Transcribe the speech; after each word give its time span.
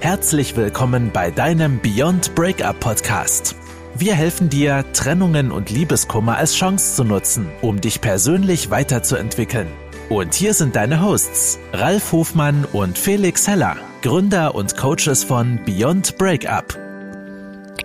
Herzlich 0.00 0.56
willkommen 0.56 1.10
bei 1.12 1.32
deinem 1.32 1.80
Beyond 1.80 2.36
Breakup 2.36 2.78
Podcast. 2.78 3.56
Wir 3.96 4.14
helfen 4.14 4.48
dir, 4.48 4.84
Trennungen 4.92 5.50
und 5.50 5.70
Liebeskummer 5.70 6.36
als 6.36 6.54
Chance 6.54 6.94
zu 6.94 7.02
nutzen, 7.02 7.48
um 7.62 7.80
dich 7.80 8.00
persönlich 8.00 8.70
weiterzuentwickeln. 8.70 9.66
Und 10.08 10.34
hier 10.34 10.54
sind 10.54 10.76
deine 10.76 11.02
Hosts, 11.02 11.58
Ralf 11.72 12.12
Hofmann 12.12 12.64
und 12.72 12.96
Felix 12.96 13.48
Heller, 13.48 13.76
Gründer 14.02 14.54
und 14.54 14.76
Coaches 14.76 15.24
von 15.24 15.58
Beyond 15.66 16.16
Breakup. 16.16 16.78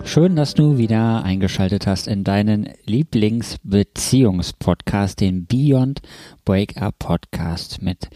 Schön, 0.05 0.35
dass 0.35 0.53
du 0.53 0.77
wieder 0.77 1.23
eingeschaltet 1.23 1.87
hast 1.87 2.07
in 2.07 2.23
deinen 2.23 2.69
Lieblingsbeziehungspodcast, 2.85 5.19
den 5.19 5.47
Beyond 5.47 6.03
Breakup 6.45 6.99
Podcast 6.99 7.81
mit 7.81 8.07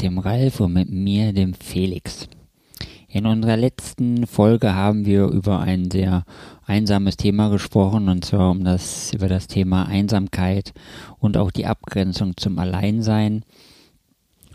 dem 0.00 0.18
Ralf 0.18 0.60
und 0.60 0.72
mit 0.72 0.88
mir, 0.88 1.34
dem 1.34 1.52
Felix. 1.52 2.30
In 3.14 3.26
unserer 3.26 3.58
letzten 3.58 4.26
Folge 4.26 4.74
haben 4.74 5.04
wir 5.04 5.26
über 5.26 5.60
ein 5.60 5.90
sehr 5.90 6.24
einsames 6.64 7.18
Thema 7.18 7.50
gesprochen 7.50 8.08
und 8.08 8.24
zwar 8.24 8.50
um 8.50 8.64
das, 8.64 9.12
über 9.12 9.28
das 9.28 9.48
Thema 9.48 9.84
Einsamkeit 9.84 10.72
und 11.18 11.36
auch 11.36 11.50
die 11.50 11.66
Abgrenzung 11.66 12.38
zum 12.38 12.58
Alleinsein. 12.58 13.44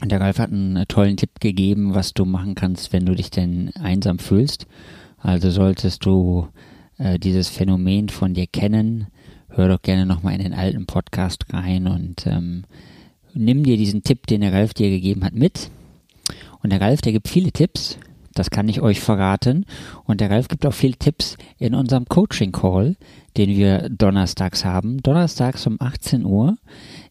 Und 0.01 0.11
der 0.11 0.21
Ralf 0.21 0.39
hat 0.39 0.51
einen 0.51 0.87
tollen 0.87 1.17
Tipp 1.17 1.39
gegeben, 1.39 1.93
was 1.93 2.15
du 2.15 2.25
machen 2.25 2.55
kannst, 2.55 2.93
wenn 2.93 3.05
du 3.05 3.13
dich 3.13 3.29
denn 3.29 3.69
einsam 3.75 4.17
fühlst. 4.17 4.65
Also 5.19 5.51
solltest 5.51 6.03
du 6.03 6.47
äh, 6.97 7.19
dieses 7.19 7.49
Phänomen 7.49 8.09
von 8.09 8.33
dir 8.33 8.47
kennen, 8.47 9.05
hör 9.49 9.67
doch 9.67 9.83
gerne 9.83 10.07
nochmal 10.07 10.33
in 10.33 10.41
den 10.41 10.55
alten 10.55 10.87
Podcast 10.87 11.45
rein 11.53 11.85
und 11.85 12.25
ähm, 12.25 12.63
nimm 13.35 13.63
dir 13.63 13.77
diesen 13.77 14.01
Tipp, 14.01 14.25
den 14.25 14.41
der 14.41 14.51
Ralf 14.51 14.73
dir 14.73 14.89
gegeben 14.89 15.23
hat, 15.23 15.35
mit. 15.35 15.69
Und 16.63 16.71
der 16.71 16.81
Ralf, 16.81 17.01
der 17.01 17.11
gibt 17.11 17.27
viele 17.27 17.51
Tipps, 17.51 17.99
das 18.37 18.49
kann 18.49 18.69
ich 18.69 18.81
euch 18.81 18.99
verraten. 18.99 19.65
Und 20.05 20.21
der 20.21 20.29
Ralf 20.29 20.47
gibt 20.47 20.65
auch 20.65 20.73
viele 20.73 20.95
Tipps 20.95 21.37
in 21.57 21.75
unserem 21.75 22.05
Coaching 22.05 22.51
Call, 22.51 22.95
den 23.37 23.49
wir 23.49 23.89
donnerstags 23.89 24.65
haben. 24.65 25.01
Donnerstags 25.01 25.65
um 25.67 25.77
18 25.79 26.25
Uhr 26.25 26.57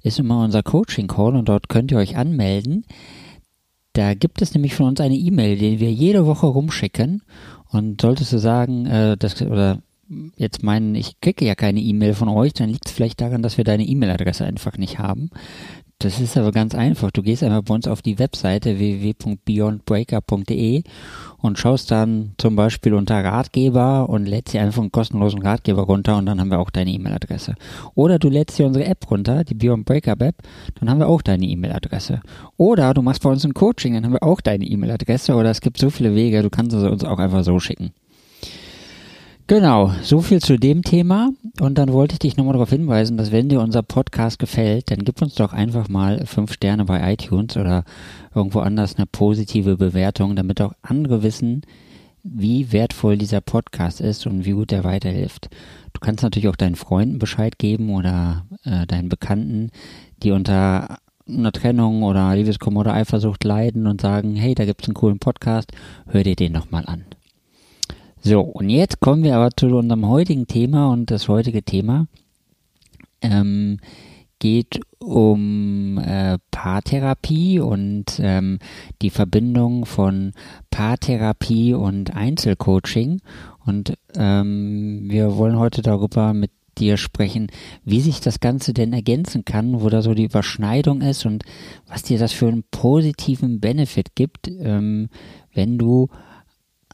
ist 0.03 0.19
immer 0.19 0.45
unser 0.45 0.63
Coaching 0.63 1.07
Call 1.07 1.37
und 1.37 1.49
dort 1.49 1.69
könnt 1.69 1.91
ihr 1.91 1.99
euch 1.99 2.17
anmelden. 2.17 2.85
Da 3.93 4.15
gibt 4.15 4.43
es 4.43 4.53
nämlich 4.53 4.75
von 4.75 4.89
uns 4.89 5.01
eine 5.01 5.17
E-Mail, 5.17 5.57
die 5.57 5.81
wir 5.81 5.91
jede 5.91 6.27
Woche 6.27 6.47
rumschicken. 6.47 7.23
Und 7.71 8.01
solltest 8.01 8.33
du 8.33 8.39
sagen, 8.39 8.87
äh, 8.87 9.17
das, 9.17 9.41
oder 9.41 9.79
jetzt 10.37 10.63
meinen, 10.63 10.95
ich 10.95 11.21
kriege 11.21 11.45
ja 11.45 11.55
keine 11.55 11.81
E-Mail 11.81 12.15
von 12.15 12.29
euch, 12.29 12.53
dann 12.53 12.69
liegt 12.69 12.87
es 12.87 12.93
vielleicht 12.93 13.21
daran, 13.21 13.43
dass 13.43 13.57
wir 13.57 13.65
deine 13.65 13.85
E-Mail-Adresse 13.85 14.45
einfach 14.45 14.79
nicht 14.79 14.99
haben. 14.99 15.31
Das 15.99 16.21
ist 16.21 16.37
aber 16.37 16.53
ganz 16.53 16.75
einfach. 16.75 17.11
Du 17.11 17.23
gehst 17.23 17.43
einfach 17.43 17.63
bei 17.63 17.75
uns 17.75 17.89
auf 17.89 18.03
die 18.03 18.19
Webseite 18.19 18.79
www.beyondbreaker.de 18.79 20.83
und 21.39 21.59
schaust 21.59 21.91
dann 21.91 22.33
zum 22.37 22.55
Beispiel 22.55 22.93
unter 22.93 23.25
Ratgeber 23.25 24.07
und 24.07 24.27
lädst 24.27 24.53
dir 24.53 24.61
einfach 24.61 24.83
einen 24.83 24.93
kostenlosen 24.93 25.41
Ratgeber 25.41 25.85
runter 25.85 26.19
und 26.19 26.27
dann 26.27 26.39
haben 26.39 26.51
wir 26.51 26.59
auch 26.59 26.69
deine 26.69 26.91
E-Mail-Adresse. 26.91 27.55
Oder 27.95 28.19
du 28.19 28.29
lädst 28.29 28.59
dir 28.59 28.67
unsere 28.67 28.85
App 28.85 29.11
runter, 29.11 29.43
die 29.43 29.55
Beyond 29.55 29.87
Breakup 29.87 30.21
App, 30.21 30.37
dann 30.79 30.91
haben 30.91 30.99
wir 30.99 31.09
auch 31.09 31.23
deine 31.23 31.47
E-Mail-Adresse. 31.47 32.21
Oder 32.59 32.93
du 32.93 33.01
machst 33.01 33.23
bei 33.23 33.31
uns 33.31 33.47
ein 33.47 33.55
Coaching, 33.55 33.95
dann 33.95 34.05
haben 34.05 34.13
wir 34.13 34.23
auch 34.23 34.43
deine 34.43 34.67
E-Mail-Adresse. 34.67 35.35
Oder 35.35 35.51
es 35.51 35.63
gibt 35.63 35.79
so 35.79 35.89
viele 35.89 36.15
Wege, 36.15 36.43
du 36.43 36.51
kannst 36.51 36.77
uns 36.77 37.05
auch 37.05 37.19
einfach 37.19 37.43
so 37.43 37.59
schicken. 37.59 37.95
Genau, 39.49 39.93
so 40.03 40.23
viel 40.23 40.41
zu 40.41 40.59
dem 40.59 40.83
Thema. 40.83 41.31
Und 41.61 41.79
dann 41.79 41.93
wollte 41.93 42.15
ich 42.15 42.19
dich 42.19 42.37
nochmal 42.37 42.55
darauf 42.55 42.71
hinweisen, 42.71 43.17
dass 43.17 43.31
wenn 43.31 43.49
dir 43.49 43.61
unser 43.61 43.85
Podcast 43.85 44.41
gefällt, 44.41 44.91
dann 44.91 45.05
gib 45.05 45.23
uns 45.23 45.37
doch 45.37 45.53
einfach 45.53 45.89
mal 45.89 46.27
fünf 46.27 46.53
Sterne 46.53 46.85
bei 46.85 47.13
iTunes 47.13 47.57
oder 47.57 47.85
irgendwo 48.35 48.59
anders 48.59 48.97
eine 48.97 49.07
positive 49.07 49.77
Bewertung, 49.77 50.35
damit 50.35 50.61
auch 50.61 50.73
andere 50.83 51.23
wissen, 51.23 51.63
wie 52.25 52.73
wertvoll 52.73 53.19
dieser 53.19 53.41
Podcast 53.41 54.01
ist 54.01 54.27
und 54.27 54.45
wie 54.47 54.51
gut 54.51 54.73
er 54.73 54.83
weiterhilft. 54.83 55.49
Du 55.93 56.01
kannst 56.01 56.25
natürlich 56.25 56.49
auch 56.49 56.57
deinen 56.57 56.75
Freunden 56.75 57.21
Bescheid 57.21 57.57
geben 57.57 57.95
oder 57.95 58.47
äh, 58.65 58.85
deinen 58.89 59.09
Bekannten, 59.09 59.71
die 60.25 60.33
unter 60.33 60.99
einer 61.29 61.53
Trennung 61.53 62.03
oder 62.03 62.35
Liebeskummer 62.35 62.81
oder 62.81 62.95
Eifersucht 62.95 63.45
leiden 63.45 63.87
und 63.87 64.01
sagen, 64.01 64.35
hey, 64.35 64.57
da 64.57 64.65
gibt's 64.65 64.89
einen 64.89 64.95
coolen 64.95 65.21
Podcast, 65.21 65.71
hör 66.09 66.25
dir 66.25 66.35
den 66.35 66.53
nochmal 66.53 66.85
an. 66.87 67.05
So, 68.29 68.41
und 68.41 68.71
jetzt 68.71 68.99
kommen 68.99 69.23
wir 69.23 69.37
aber 69.37 69.51
zu 69.57 69.67
unserem 69.69 70.09
heutigen 70.09 70.49
Thema 70.49 70.91
und 70.91 71.13
das 71.13 71.29
heutige 71.29 71.63
Thema 71.63 72.09
ähm, 73.23 73.79
geht 74.41 74.81
um 74.99 75.97
äh, 75.99 76.37
Paartherapie 76.51 77.61
und 77.61 78.19
ähm, 78.19 78.59
die 79.01 79.11
Verbindung 79.11 79.87
von 79.87 80.33
Paartherapie 80.73 81.75
und 81.75 82.17
Einzelcoaching. 82.17 83.21
Und 83.65 83.95
ähm, 84.17 85.05
wir 85.05 85.37
wollen 85.37 85.57
heute 85.57 85.83
darüber 85.83 86.35
mit 86.35 86.51
dir 86.79 86.97
sprechen, 86.97 87.47
wie 87.85 88.01
sich 88.01 88.21
das 88.21 88.41
Ganze 88.41 88.75
denn 88.75 88.93
ergänzen 88.93 89.45
kann, 89.45 89.83
wo 89.83 89.89
da 89.89 90.03
so 90.03 90.15
die 90.15 90.25
Überschneidung 90.25 91.01
ist 91.01 91.27
und 91.27 91.45
was 91.87 92.03
dir 92.03 92.19
das 92.19 92.33
für 92.33 92.49
einen 92.49 92.65
positiven 92.73 93.61
Benefit 93.61 94.17
gibt, 94.17 94.49
ähm, 94.49 95.11
wenn 95.55 95.79
du 95.79 96.09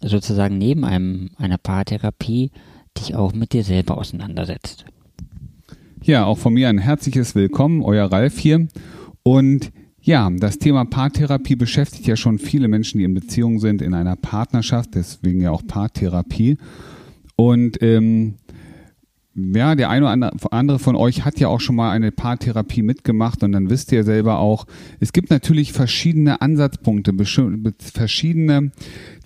sozusagen 0.02 0.58
neben 0.58 0.84
einem, 0.84 1.30
einer 1.36 1.58
Paartherapie 1.58 2.50
dich 2.98 3.14
auch 3.14 3.32
mit 3.32 3.52
dir 3.52 3.64
selber 3.64 3.98
auseinandersetzt. 3.98 4.84
Ja, 6.02 6.24
auch 6.24 6.38
von 6.38 6.54
mir 6.54 6.68
ein 6.68 6.78
herzliches 6.78 7.34
Willkommen, 7.34 7.82
euer 7.82 8.10
Ralf 8.10 8.38
hier. 8.38 8.66
Und 9.22 9.70
ja, 10.00 10.28
das 10.30 10.58
Thema 10.58 10.84
Paartherapie 10.84 11.54
beschäftigt 11.54 12.06
ja 12.06 12.16
schon 12.16 12.38
viele 12.38 12.66
Menschen, 12.66 12.98
die 12.98 13.04
in 13.04 13.14
Beziehung 13.14 13.60
sind, 13.60 13.80
in 13.80 13.94
einer 13.94 14.16
Partnerschaft, 14.16 14.96
deswegen 14.96 15.40
ja 15.40 15.52
auch 15.52 15.64
Paartherapie. 15.64 16.58
Und 17.36 17.80
ähm, 17.82 18.34
ja, 19.34 19.74
der 19.74 19.88
eine 19.88 20.06
oder 20.06 20.32
andere 20.50 20.78
von 20.78 20.94
euch 20.94 21.24
hat 21.24 21.40
ja 21.40 21.48
auch 21.48 21.60
schon 21.60 21.76
mal 21.76 21.90
eine 21.90 22.12
Paartherapie 22.12 22.82
mitgemacht 22.82 23.42
und 23.42 23.52
dann 23.52 23.70
wisst 23.70 23.90
ihr 23.92 24.04
selber 24.04 24.38
auch, 24.38 24.66
es 25.00 25.12
gibt 25.12 25.30
natürlich 25.30 25.72
verschiedene 25.72 26.42
Ansatzpunkte, 26.42 27.12
verschiedene 27.78 28.72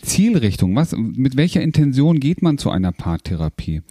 Zielrichtungen. 0.00 0.76
Was, 0.76 0.94
mit 0.96 1.36
welcher 1.36 1.60
Intention 1.60 2.20
geht 2.20 2.40
man 2.40 2.58
zu 2.58 2.70
einer 2.70 2.92
Paartherapie? 2.92 3.82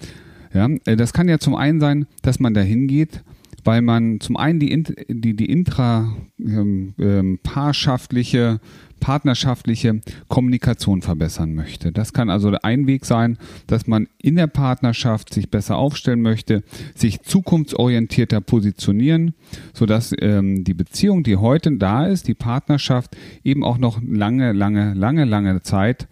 Ja, 0.53 0.69
äh, 0.85 0.95
das 0.95 1.11
kann 1.11 1.27
ja 1.27 1.37
zum 1.37 1.55
einen 1.55 1.81
sein, 1.81 2.05
dass 2.21 2.39
man 2.39 2.53
dahin 2.53 2.87
geht, 2.87 3.23
weil 3.65 3.81
man 3.81 4.21
zum 4.21 4.37
einen 4.37 4.59
die, 4.59 4.83
die, 5.09 5.35
die 5.35 5.45
intra 5.45 6.15
ähm, 6.39 6.93
ähm, 6.97 7.39
partnerschaftliche 9.05 10.01
Kommunikation 10.29 11.03
verbessern 11.03 11.53
möchte. 11.53 11.91
Das 11.91 12.11
kann 12.11 12.31
also 12.31 12.51
ein 12.63 12.87
Weg 12.87 13.05
sein, 13.05 13.37
dass 13.67 13.85
man 13.85 14.07
in 14.17 14.35
der 14.35 14.47
Partnerschaft 14.47 15.31
sich 15.31 15.51
besser 15.51 15.77
aufstellen 15.77 16.23
möchte, 16.23 16.63
sich 16.95 17.21
zukunftsorientierter 17.21 18.41
positionieren, 18.41 19.35
sodass 19.75 20.11
ähm, 20.19 20.63
die 20.63 20.73
Beziehung, 20.73 21.21
die 21.21 21.37
heute 21.37 21.77
da 21.77 22.07
ist, 22.07 22.27
die 22.27 22.33
Partnerschaft 22.33 23.15
eben 23.43 23.63
auch 23.63 23.77
noch 23.77 24.01
lange, 24.01 24.53
lange, 24.53 24.95
lange, 24.95 25.25
lange 25.25 25.61
Zeit 25.61 26.07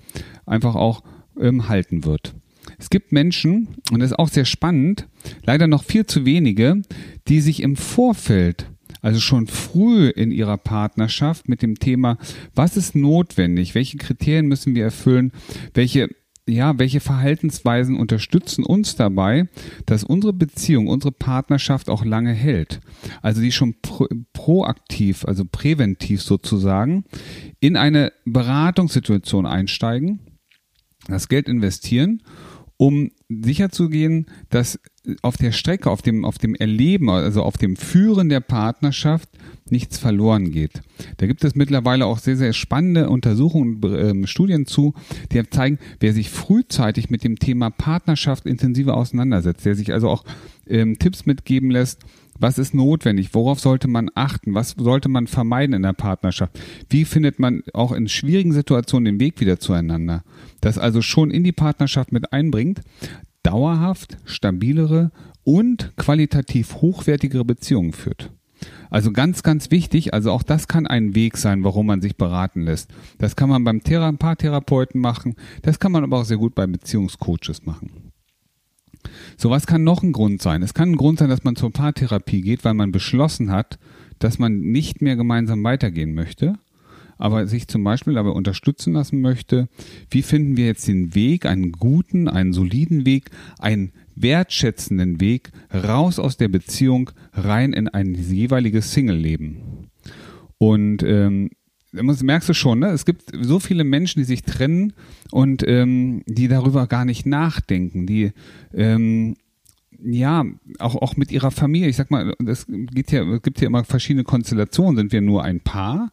einfach 0.46 0.76
auch 0.76 1.02
ähm, 1.40 1.70
halten 1.70 2.06
wird. 2.06 2.36
Es 2.78 2.92
gibt 2.92 3.12
Menschen, 3.12 3.70
und 3.92 4.02
das 4.02 4.12
ist 4.12 4.20
auch 4.20 4.30
sehr 4.30 4.46
spannend, 4.46 5.08
leider 5.44 5.66
noch 5.66 5.84
viel 5.84 6.06
zu 6.06 6.28
wenige, 6.28 6.84
die 7.28 7.42
sich 7.42 7.64
im 7.64 7.76
Vorfeld 7.76 8.68
also 9.04 9.20
schon 9.20 9.46
früh 9.46 10.08
in 10.08 10.32
ihrer 10.32 10.58
Partnerschaft 10.58 11.48
mit 11.48 11.62
dem 11.62 11.78
Thema, 11.78 12.18
was 12.56 12.78
ist 12.78 12.96
notwendig, 12.96 13.76
welche 13.76 13.98
Kriterien 13.98 14.48
müssen 14.48 14.74
wir 14.74 14.86
erfüllen, 14.86 15.32
welche 15.76 16.10
ja, 16.46 16.78
welche 16.78 17.00
Verhaltensweisen 17.00 17.96
unterstützen 17.96 18.66
uns 18.66 18.98
dabei, 18.98 19.48
dass 19.86 20.04
unsere 20.04 20.34
Beziehung, 20.34 20.88
unsere 20.88 21.14
Partnerschaft 21.14 21.90
auch 21.90 22.04
lange 22.04 22.34
hält? 22.34 22.82
Also 23.22 23.40
die 23.40 23.54
schon 23.54 23.76
pro, 23.82 24.08
proaktiv, 24.34 25.24
also 25.24 25.46
präventiv 25.50 26.22
sozusagen, 26.22 27.06
in 27.62 27.78
eine 27.78 28.12
Beratungssituation 28.26 29.46
einsteigen, 29.46 30.20
das 31.08 31.30
Geld 31.30 31.48
investieren, 31.48 32.24
um 32.76 33.12
sicherzugehen, 33.30 34.26
dass 34.50 34.80
auf 35.22 35.38
der 35.38 35.52
Strecke, 35.52 35.90
auf 35.90 36.02
dem, 36.02 36.24
auf 36.24 36.38
dem 36.38 36.56
Erleben, 36.56 37.10
also 37.10 37.44
auf 37.44 37.58
dem 37.58 37.76
Führen 37.76 38.30
der 38.30 38.40
Partnerschaft 38.40 39.30
nichts 39.70 39.98
verloren 39.98 40.52
geht. 40.52 40.82
Da 41.18 41.28
gibt 41.28 41.44
es 41.44 41.56
mittlerweile 41.56 42.06
auch 42.06 42.20
sehr, 42.20 42.38
sehr 42.38 42.54
spannende 42.54 43.10
Untersuchungen 43.10 43.84
und 43.84 44.24
äh, 44.24 44.28
Studien 44.28 44.66
zu, 44.66 44.94
die 45.32 45.44
zeigen, 45.50 45.80
wer 46.00 46.14
sich 46.14 46.30
frühzeitig 46.30 47.10
mit 47.10 47.24
dem 47.24 47.38
Thema 47.38 47.70
Partnerschaft 47.70 48.46
intensiver 48.46 48.96
auseinandersetzt, 48.96 49.66
der 49.66 49.76
sich 49.76 49.92
also 49.92 50.10
auch 50.10 50.24
ähm, 50.68 50.98
Tipps 51.00 51.26
mitgeben 51.26 51.70
lässt, 51.70 52.00
was 52.40 52.58
ist 52.58 52.74
notwendig? 52.74 53.34
Worauf 53.34 53.60
sollte 53.60 53.88
man 53.88 54.10
achten? 54.16 54.54
Was 54.54 54.76
sollte 54.78 55.08
man 55.08 55.28
vermeiden 55.28 55.76
in 55.76 55.84
der 55.84 55.94
Partnerschaft? 55.94 56.60
Wie 56.90 57.06
findet 57.06 57.40
man 57.40 57.64
auch 57.74 57.92
in 57.92 58.08
schwierigen 58.08 58.52
Situationen 58.52 59.06
den 59.06 59.20
Weg 59.20 59.40
wieder 59.40 59.60
zueinander? 59.60 60.24
Das 60.60 60.78
also 60.78 61.02
schon 61.02 61.30
in 61.30 61.44
die 61.44 61.52
Partnerschaft 61.52 62.12
mit 62.12 62.34
einbringt, 62.34 62.82
dauerhaft 63.44 64.18
stabilere 64.26 65.12
und 65.44 65.96
qualitativ 65.98 66.76
hochwertigere 66.76 67.46
Beziehungen 67.46 67.94
führt. 67.94 68.32
Also 68.90 69.12
ganz, 69.12 69.44
ganz 69.44 69.72
wichtig, 69.72 70.14
also 70.14 70.32
auch 70.32 70.44
das 70.44 70.68
kann 70.68 70.88
ein 70.88 71.16
Weg 71.16 71.38
sein, 71.38 71.64
warum 71.64 71.88
man 71.88 72.02
sich 72.02 72.16
beraten 72.16 72.62
lässt. 72.62 72.92
Das 73.18 73.36
kann 73.36 73.50
man 73.50 73.64
beim 73.64 73.84
Thera 73.84 74.12
Paartherapeuten 74.12 75.02
machen, 75.02 75.36
das 75.62 75.80
kann 75.80 75.92
man 75.92 76.04
aber 76.04 76.20
auch 76.20 76.26
sehr 76.26 76.38
gut 76.38 76.56
bei 76.56 76.66
Beziehungscoaches 76.66 77.66
machen. 77.66 78.12
So, 79.38 79.50
was 79.50 79.68
kann 79.68 79.84
noch 79.84 80.02
ein 80.02 80.14
Grund 80.14 80.42
sein? 80.42 80.64
Es 80.64 80.74
kann 80.74 80.92
ein 80.92 80.96
Grund 80.96 81.20
sein, 81.20 81.30
dass 81.30 81.44
man 81.44 81.58
zur 81.58 81.72
Paartherapie 81.72 82.42
geht, 82.42 82.64
weil 82.64 82.74
man 82.74 82.92
beschlossen 82.92 83.52
hat, 83.52 83.78
dass 84.20 84.40
man 84.40 84.60
nicht 84.60 85.02
mehr 85.02 85.18
gemeinsam 85.18 85.64
weitergehen 85.64 86.14
möchte, 86.14 86.54
aber 87.18 87.48
sich 87.48 87.68
zum 87.68 87.84
Beispiel 87.84 88.14
dabei 88.14 88.30
unterstützen 88.30 88.94
lassen 88.94 89.22
möchte. 89.22 89.70
Wie 90.10 90.22
finden 90.22 90.58
wir 90.58 90.66
jetzt 90.66 90.88
den 90.88 91.16
Weg, 91.16 91.46
einen 91.46 91.72
guten, 91.72 92.28
einen 92.28 92.54
soliden 92.54 93.06
Weg, 93.06 93.30
einen 93.60 93.92
wertschätzenden 94.16 95.20
Weg 95.20 95.52
raus 95.74 96.20
aus 96.20 96.38
der 96.38 96.48
Beziehung 96.48 97.12
rein 97.34 97.74
in 97.74 97.88
ein 97.88 98.14
jeweiliges 98.14 98.92
Single-Leben. 98.94 99.90
Und 100.58 101.04
ähm, 101.04 101.50
merkst 101.92 102.50
du 102.50 102.54
schon, 102.54 102.80
ne? 102.80 102.88
es 102.88 103.06
gibt 103.06 103.24
so 103.42 103.60
viele 103.60 103.84
Menschen, 103.84 104.20
die 104.20 104.26
sich 104.26 104.44
trennen 104.44 104.94
und 105.32 105.64
ähm, 105.68 106.24
die 106.26 106.48
darüber 106.48 106.88
gar 106.88 107.06
nicht 107.06 107.26
nachdenken, 107.26 108.06
die 108.06 108.32
ähm, 108.74 109.36
ja, 110.06 110.44
auch, 110.80 110.96
auch 110.96 111.16
mit 111.16 111.32
ihrer 111.32 111.52
Familie, 111.52 111.88
ich 111.88 111.96
sag 111.96 112.12
mal, 112.12 112.34
es 112.46 112.68
ja, 113.12 113.24
es 113.34 113.42
gibt 113.42 113.62
ja 113.62 113.68
immer 113.68 113.84
verschiedene 113.86 114.24
Konstellationen. 114.24 114.98
Sind 114.98 115.12
wir 115.14 115.22
nur 115.22 115.44
ein 115.44 115.62
Paar 115.62 116.12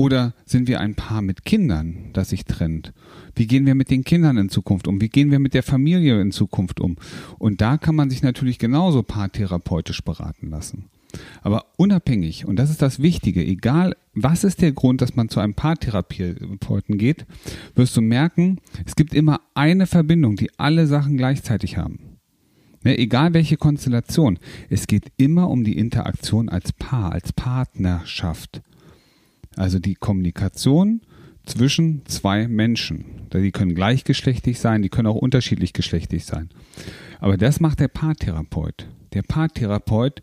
oder 0.00 0.32
sind 0.46 0.66
wir 0.66 0.80
ein 0.80 0.94
Paar 0.94 1.20
mit 1.20 1.44
Kindern, 1.44 2.08
das 2.14 2.30
sich 2.30 2.46
trennt? 2.46 2.94
Wie 3.34 3.46
gehen 3.46 3.66
wir 3.66 3.74
mit 3.74 3.90
den 3.90 4.02
Kindern 4.02 4.38
in 4.38 4.48
Zukunft 4.48 4.88
um? 4.88 4.98
Wie 5.02 5.10
gehen 5.10 5.30
wir 5.30 5.38
mit 5.38 5.52
der 5.52 5.62
Familie 5.62 6.22
in 6.22 6.32
Zukunft 6.32 6.80
um? 6.80 6.96
Und 7.38 7.60
da 7.60 7.76
kann 7.76 7.96
man 7.96 8.08
sich 8.08 8.22
natürlich 8.22 8.58
genauso 8.58 9.02
paartherapeutisch 9.02 10.00
beraten 10.00 10.48
lassen. 10.48 10.86
Aber 11.42 11.66
unabhängig, 11.76 12.46
und 12.46 12.56
das 12.56 12.70
ist 12.70 12.80
das 12.80 13.02
Wichtige, 13.02 13.44
egal 13.44 13.94
was 14.14 14.42
ist 14.42 14.62
der 14.62 14.72
Grund, 14.72 15.02
dass 15.02 15.16
man 15.16 15.28
zu 15.28 15.38
einem 15.38 15.52
Paartherapeuten 15.52 16.96
geht, 16.96 17.26
wirst 17.74 17.94
du 17.94 18.00
merken, 18.00 18.56
es 18.86 18.96
gibt 18.96 19.12
immer 19.12 19.42
eine 19.52 19.86
Verbindung, 19.86 20.36
die 20.36 20.48
alle 20.58 20.86
Sachen 20.86 21.18
gleichzeitig 21.18 21.76
haben. 21.76 22.16
Ne, 22.84 22.96
egal 22.96 23.34
welche 23.34 23.58
Konstellation, 23.58 24.38
es 24.70 24.86
geht 24.86 25.12
immer 25.18 25.50
um 25.50 25.62
die 25.62 25.76
Interaktion 25.76 26.48
als 26.48 26.72
Paar, 26.72 27.12
als 27.12 27.34
Partnerschaft. 27.34 28.62
Also 29.56 29.78
die 29.78 29.94
Kommunikation 29.94 31.00
zwischen 31.46 32.02
zwei 32.06 32.48
Menschen. 32.48 33.04
Die 33.32 33.50
können 33.50 33.74
gleichgeschlechtlich 33.74 34.58
sein, 34.60 34.82
die 34.82 34.88
können 34.88 35.08
auch 35.08 35.16
unterschiedlich 35.16 35.72
geschlechtlich 35.72 36.24
sein. 36.24 36.50
Aber 37.18 37.36
das 37.36 37.60
macht 37.60 37.80
der 37.80 37.88
Paartherapeut. 37.88 38.88
Der 39.12 39.22
Paartherapeut 39.22 40.22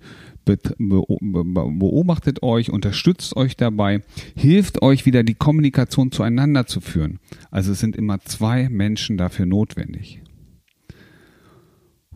beobachtet 0.78 2.42
euch, 2.42 2.72
unterstützt 2.72 3.36
euch 3.36 3.58
dabei, 3.58 4.02
hilft 4.36 4.82
euch 4.82 5.06
wieder 5.06 5.24
die 5.24 5.36
Kommunikation 5.36 6.12
zueinander 6.12 6.68
zu 6.68 6.80
führen. 6.80 7.20
Also 7.52 7.74
es 7.74 7.80
sind 7.80 7.98
immer 7.98 8.22
zwei 8.22 8.70
Menschen 8.70 9.18
dafür 9.18 9.46
notwendig. 9.46 10.22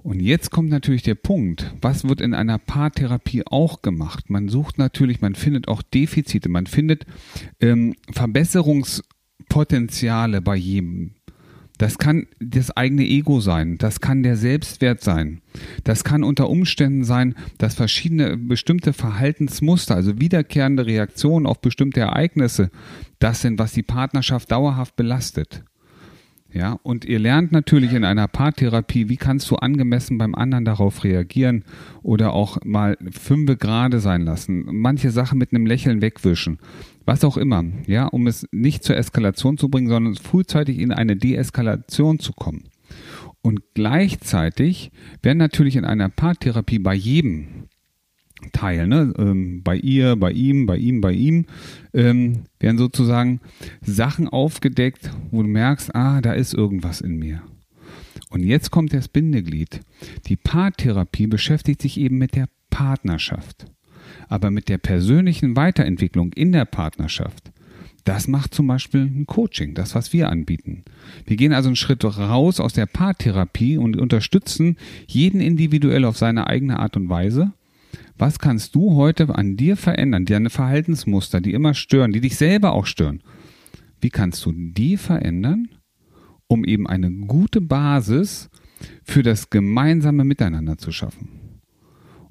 Und 0.04 0.20
jetzt 0.20 0.52
kommt 0.52 0.70
natürlich 0.70 1.04
der 1.04 1.16
Punkt, 1.16 1.74
was 1.82 2.06
wird 2.08 2.22
in 2.22 2.34
einer 2.34 2.58
Paartherapie 2.58 3.44
auch 3.46 3.82
gemacht? 3.82 4.30
Man 4.30 4.48
sucht 4.50 4.78
natürlich, 4.78 5.20
man 5.22 5.36
findet 5.36 5.68
auch 5.68 5.82
Defizite, 5.84 6.48
man 6.50 6.66
findet 6.66 7.06
ähm, 7.60 7.96
Verbesserungspotenziale 8.12 10.42
bei 10.42 10.56
jedem. 10.56 11.16
Das 11.78 11.98
kann 11.98 12.28
das 12.40 12.72
eigene 12.72 13.04
Ego 13.04 13.40
sein, 13.40 13.78
das 13.80 14.02
kann 14.02 14.22
der 14.22 14.38
Selbstwert 14.38 15.02
sein, 15.02 15.42
das 15.84 16.04
kann 16.04 16.24
unter 16.24 16.48
Umständen 16.48 17.04
sein, 17.04 17.34
dass 17.58 17.74
verschiedene 17.74 18.38
bestimmte 18.38 18.94
Verhaltensmuster, 18.94 19.96
also 19.96 20.20
wiederkehrende 20.20 20.86
Reaktionen 20.86 21.48
auf 21.48 21.60
bestimmte 21.60 22.02
Ereignisse, 22.02 22.70
das 23.18 23.42
sind, 23.42 23.58
was 23.58 23.74
die 23.74 23.82
Partnerschaft 23.82 24.52
dauerhaft 24.52 24.96
belastet. 24.96 25.64
Ja, 26.54 26.78
und 26.84 27.06
ihr 27.06 27.20
lernt 27.20 27.54
natürlich 27.54 27.94
in 27.94 28.04
einer 28.04 28.28
Paartherapie, 28.28 29.08
wie 29.08 29.16
kannst 29.16 29.50
du 29.50 29.56
angemessen 29.56 30.18
beim 30.18 30.36
anderen 30.36 30.66
darauf 30.66 31.06
reagieren 31.06 31.64
oder 32.04 32.34
auch 32.34 32.58
mal 32.66 32.98
fünfe 33.10 33.56
gerade 33.56 34.02
sein 34.02 34.24
lassen, 34.24 34.66
manche 34.70 35.12
Sachen 35.12 35.38
mit 35.38 35.54
einem 35.54 35.66
Lächeln 35.66 36.02
wegwischen, 36.02 36.60
was 37.06 37.24
auch 37.24 37.38
immer, 37.38 37.64
ja, 37.88 38.06
um 38.08 38.28
es 38.28 38.46
nicht 38.52 38.84
zur 38.84 38.98
Eskalation 38.98 39.58
zu 39.58 39.70
bringen, 39.70 39.88
sondern 39.88 40.16
frühzeitig 40.16 40.80
in 40.80 40.92
eine 40.92 41.16
Deeskalation 41.16 42.20
zu 42.20 42.34
kommen. 42.34 42.66
Und 43.42 43.62
gleichzeitig 43.74 44.92
werden 45.24 45.38
natürlich 45.38 45.78
in 45.78 45.86
einer 45.86 46.10
Paartherapie 46.10 46.80
bei 46.80 46.94
jedem 46.94 47.68
Teil, 48.52 48.88
ne? 48.88 49.14
Ähm, 49.18 49.62
bei 49.64 49.76
ihr, 49.76 50.16
bei 50.16 50.32
ihm, 50.32 50.66
bei 50.66 50.78
ihm, 50.78 51.02
bei 51.02 51.14
ihm, 51.14 51.46
ähm, 51.94 52.44
werden 52.60 52.78
sozusagen 52.78 53.40
Sachen 53.82 54.28
aufgedeckt, 54.28 55.12
wo 55.32 55.42
du 55.42 55.48
merkst, 55.48 55.94
ah, 55.96 56.22
da 56.22 56.34
ist 56.34 56.54
irgendwas 56.54 57.02
in 57.02 57.18
mir. 57.18 57.42
Und 58.30 58.44
jetzt 58.44 58.72
kommt 58.72 58.94
das 58.94 59.08
Bindeglied. 59.08 59.82
Die 60.28 60.38
Paartherapie 60.38 61.28
beschäftigt 61.28 61.82
sich 61.82 62.00
eben 62.00 62.18
mit 62.18 62.36
der 62.36 62.48
Partnerschaft, 62.70 63.66
aber 64.30 64.50
mit 64.52 64.70
der 64.70 64.78
persönlichen 64.78 65.56
Weiterentwicklung 65.56 66.34
in 66.34 66.52
der 66.52 66.66
Partnerschaft. 66.66 67.52
Das 68.04 68.28
macht 68.28 68.56
zum 68.56 68.68
Beispiel 68.68 69.02
ein 69.02 69.28
Coaching, 69.28 69.76
das, 69.76 69.94
was 69.94 70.12
wir 70.12 70.30
anbieten. 70.30 70.84
Wir 71.26 71.38
gehen 71.38 71.54
also 71.54 71.70
einen 71.70 71.76
Schritt 71.76 72.04
raus 72.04 72.60
aus 72.60 72.74
der 72.74 72.88
Paartherapie 72.88 73.78
und 73.78 73.96
unterstützen 73.98 74.78
jeden 75.08 75.40
individuell 75.40 76.06
auf 76.06 76.18
seine 76.18 76.48
eigene 76.48 76.80
Art 76.80 76.98
und 76.98 77.10
Weise 77.10 77.54
was 78.18 78.40
kannst 78.40 78.76
du 78.76 78.96
heute 78.96 79.34
an 79.34 79.58
dir 79.58 79.78
verändern, 79.78 80.26
deine 80.26 80.50
Verhaltensmuster, 80.50 81.42
die 81.42 81.54
immer 81.54 81.74
stören, 81.74 82.12
die 82.12 82.22
dich 82.22 82.36
selber 82.36 82.74
auch 82.74 82.86
stören? 82.86 83.24
Wie 84.00 84.10
kannst 84.10 84.46
du 84.46 84.52
die 84.52 84.98
verändern, 84.98 85.70
um 86.48 86.66
eben 86.66 86.88
eine 86.88 87.12
gute 87.12 87.62
Basis 87.62 88.50
für 89.04 89.24
das 89.24 89.50
gemeinsame 89.50 90.24
Miteinander 90.24 90.78
zu 90.78 90.92
schaffen? 90.92 91.42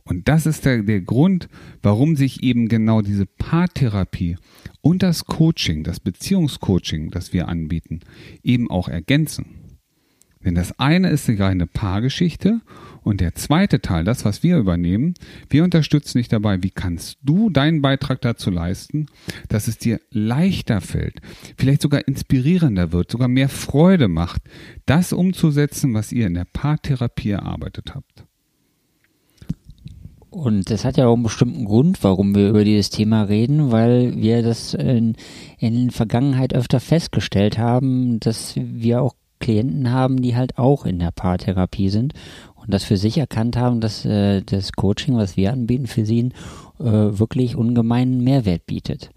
Und 0.05 0.27
das 0.27 0.47
ist 0.47 0.65
der, 0.65 0.83
der 0.83 1.01
Grund, 1.01 1.49
warum 1.83 2.17
sich 2.17 2.43
eben 2.43 2.69
genau 2.69 3.01
diese 3.01 3.27
Paartherapie 3.27 4.37
und 4.81 5.05
das 5.05 5.25
Coaching, 5.27 5.85
das 5.85 6.01
Beziehungscoaching, 6.01 7.11
das 7.11 7.33
wir 7.33 7.47
anbieten, 7.47 8.01
eben 8.43 8.69
auch 8.71 8.89
ergänzen. 8.89 9.47
Denn 10.45 10.55
das 10.55 10.79
eine 10.79 11.11
ist 11.11 11.29
eine 11.29 11.39
reine 11.39 11.67
Paargeschichte 11.67 12.61
und 13.03 13.21
der 13.21 13.35
zweite 13.35 13.81
Teil, 13.81 14.05
das, 14.05 14.25
was 14.25 14.43
wir 14.43 14.57
übernehmen, 14.57 15.15
wir 15.51 15.65
unterstützen 15.65 16.19
dich 16.19 16.29
dabei, 16.29 16.63
wie 16.63 16.71
kannst 16.71 17.19
du 17.23 17.51
deinen 17.51 17.83
Beitrag 17.83 18.23
dazu 18.23 18.51
leisten, 18.51 19.07
dass 19.49 19.69
es 19.69 19.79
dir 19.79 20.01
leichter 20.11 20.81
fällt, 20.81 21.21
vielleicht 21.57 21.83
sogar 21.83 22.07
inspirierender 22.07 22.93
wird, 22.93 23.11
sogar 23.11 23.29
mehr 23.29 23.49
Freude 23.49 24.09
macht, 24.09 24.43
das 24.87 25.13
umzusetzen, 25.13 25.93
was 25.93 26.13
ihr 26.13 26.27
in 26.27 26.35
der 26.35 26.47
Paartherapie 26.51 27.31
erarbeitet 27.31 27.95
habt. 27.95 28.25
Und 30.31 30.71
das 30.71 30.85
hat 30.85 30.97
ja 30.97 31.07
auch 31.09 31.15
einen 31.15 31.25
bestimmten 31.25 31.65
Grund, 31.65 32.05
warum 32.05 32.37
wir 32.37 32.51
über 32.51 32.65
dieses 32.65 32.91
Thema 32.91 33.23
reden, 33.23 33.73
weil 33.73 34.17
wir 34.17 34.43
das 34.43 34.75
in, 34.75 35.17
in 35.59 35.87
der 35.89 35.93
Vergangenheit 35.93 36.55
öfter 36.55 36.79
festgestellt 36.79 37.59
haben, 37.59 38.21
dass 38.21 38.55
wir 38.57 39.03
auch 39.03 39.15
Klienten 39.41 39.91
haben, 39.91 40.23
die 40.23 40.37
halt 40.37 40.59
auch 40.59 40.87
in 40.87 41.01
der 41.01 41.11
Paartherapie 41.11 41.89
sind 41.89 42.13
und 42.55 42.73
das 42.73 42.85
für 42.85 42.97
sich 42.97 43.19
erkannt 43.19 43.57
haben, 43.57 43.81
dass 43.81 44.05
äh, 44.05 44.43
das 44.43 44.73
Coaching, 44.73 45.17
was 45.17 45.37
wir 45.37 45.53
anbieten, 45.53 45.87
für 45.87 46.07
sie 46.07 46.31
äh, 46.79 46.85
wirklich 46.85 47.57
ungemeinen 47.57 48.23
Mehrwert 48.23 48.67
bietet. 48.67 49.11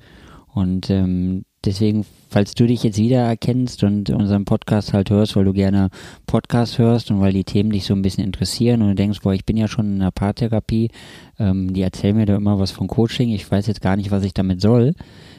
Und 0.53 0.89
ähm, 0.89 1.45
deswegen, 1.65 2.05
falls 2.29 2.53
du 2.53 2.67
dich 2.67 2.83
jetzt 2.83 2.99
wiedererkennst 2.99 3.83
und 3.83 4.09
unseren 4.11 4.45
Podcast 4.45 4.93
halt 4.93 5.09
hörst, 5.09 5.35
weil 5.35 5.45
du 5.45 5.53
gerne 5.53 5.89
Podcast 6.27 6.77
hörst 6.77 7.09
und 7.11 7.21
weil 7.21 7.33
die 7.33 7.43
Themen 7.43 7.71
dich 7.71 7.85
so 7.85 7.93
ein 7.93 8.01
bisschen 8.01 8.23
interessieren 8.23 8.81
und 8.81 8.89
du 8.89 8.95
denkst, 8.95 9.21
boah, 9.21 9.33
ich 9.33 9.45
bin 9.45 9.57
ja 9.57 9.67
schon 9.67 9.93
in 9.93 9.99
der 9.99 10.11
Paartherapie, 10.11 10.91
ähm, 11.39 11.73
die 11.73 11.81
erzählen 11.81 12.15
mir 12.15 12.25
da 12.25 12.35
immer 12.35 12.59
was 12.59 12.71
von 12.71 12.87
Coaching, 12.87 13.29
ich 13.29 13.49
weiß 13.49 13.67
jetzt 13.67 13.81
gar 13.81 13.95
nicht, 13.95 14.11
was 14.11 14.23
ich 14.23 14.33
damit 14.33 14.61
soll. 14.61 14.93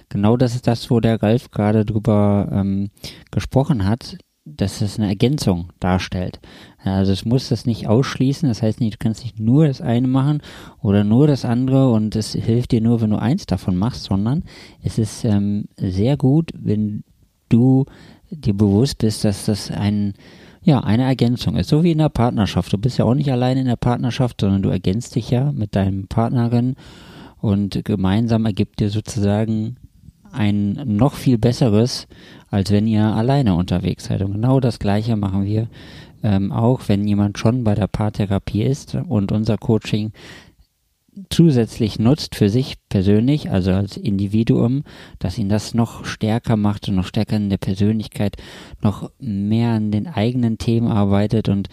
Genau 0.09 0.37
das 0.37 0.55
ist 0.55 0.67
das, 0.67 0.91
wo 0.91 1.01
der 1.01 1.23
Ralf 1.23 1.51
gerade 1.51 1.85
drüber 1.85 2.49
ähm, 2.53 2.91
gesprochen 3.31 3.87
hat 3.87 4.19
dass 4.45 4.83
es 4.83 4.99
eine 4.99 5.09
Ergänzung 5.09 5.73
darstellt. 5.81 6.39
Also 6.83 7.13
es 7.13 7.25
muss 7.25 7.49
das 7.49 7.65
nicht 7.65 7.89
ausschließen, 7.89 8.49
das 8.49 8.63
heißt 8.63 8.81
nicht, 8.81 8.95
du 8.95 8.99
kannst 8.99 9.23
nicht 9.23 9.41
nur 9.41 9.67
das 9.67 9.81
eine 9.81 10.07
machen 10.07 10.43
oder 10.83 11.03
nur 11.03 11.27
das 11.27 11.45
andere 11.45 11.91
und 11.91 12.15
es 12.15 12.33
hilft 12.33 12.73
dir 12.73 12.83
nur, 12.83 13.01
wenn 13.01 13.11
du 13.11 13.17
eins 13.17 13.47
davon 13.47 13.77
machst, 13.77 14.05
sondern 14.05 14.45
es 14.83 14.99
ist 14.99 15.25
ähm, 15.25 15.65
sehr 15.77 16.19
gut, 16.19 16.51
wenn 16.55 17.05
du 17.49 17.87
dir 18.31 18.55
bewusst 18.55 18.99
bist, 18.99 19.25
dass 19.25 19.47
das 19.47 19.71
ein 19.71 20.15
ja, 20.67 20.81
eine 20.81 21.05
Ergänzung 21.05 21.57
ist, 21.57 21.69
so 21.69 21.83
wie 21.85 21.93
in 21.93 21.99
der 21.99 22.09
Partnerschaft. 22.09 22.73
Du 22.73 22.79
bist 22.79 22.97
ja 22.97 23.05
auch 23.05 23.15
nicht 23.15 23.31
alleine 23.31 23.61
in 23.61 23.67
der 23.67 23.77
Partnerschaft, 23.77 24.41
sondern 24.41 24.63
du 24.63 24.71
ergänzt 24.71 25.15
dich 25.15 25.29
ja 25.29 25.53
mit 25.53 25.77
deinem 25.77 26.09
Partnerin 26.09 26.77
und 27.39 27.85
gemeinsam 27.85 28.47
ergibt 28.47 28.81
dir 28.81 28.89
sozusagen 28.89 29.77
ein 30.35 30.73
noch 30.85 31.15
viel 31.15 31.39
besseres, 31.39 32.07
als 32.51 32.71
wenn 32.71 32.87
ihr 32.87 33.05
alleine 33.05 33.55
unterwegs 33.55 34.05
seid. 34.05 34.23
Und 34.23 34.33
genau 34.33 34.61
das 34.61 34.79
Gleiche 34.79 35.17
machen 35.17 35.45
wir 35.45 35.69
ähm, 36.23 36.53
auch, 36.53 36.83
wenn 36.87 37.07
jemand 37.07 37.39
schon 37.39 37.65
bei 37.65 37.75
der 37.75 37.87
Paartherapie 37.87 38.63
ist 38.63 38.95
und 38.95 39.33
unser 39.33 39.57
Coaching 39.59 40.13
zusätzlich 41.31 41.99
nutzt 41.99 42.35
für 42.35 42.49
sich 42.49 42.75
persönlich, 42.89 43.51
also 43.51 43.71
als 43.71 43.97
Individuum, 43.97 44.83
dass 45.21 45.39
ihn 45.39 45.49
das 45.49 45.75
noch 45.75 46.05
stärker 46.05 46.57
macht 46.57 46.89
und 46.89 46.97
noch 46.97 47.07
stärker 47.07 47.37
in 47.37 47.51
der 47.51 47.59
Persönlichkeit, 47.59 48.37
noch 48.83 49.11
mehr 49.21 49.71
an 49.71 49.93
den 49.93 50.09
eigenen 50.09 50.59
Themen 50.59 50.89
arbeitet 50.89 51.49
und 51.49 51.69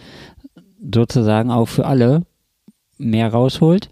sozusagen 0.92 1.50
auch 1.50 1.66
für 1.66 1.86
alle 1.86 2.22
mehr 2.98 3.32
rausholt 3.32 3.88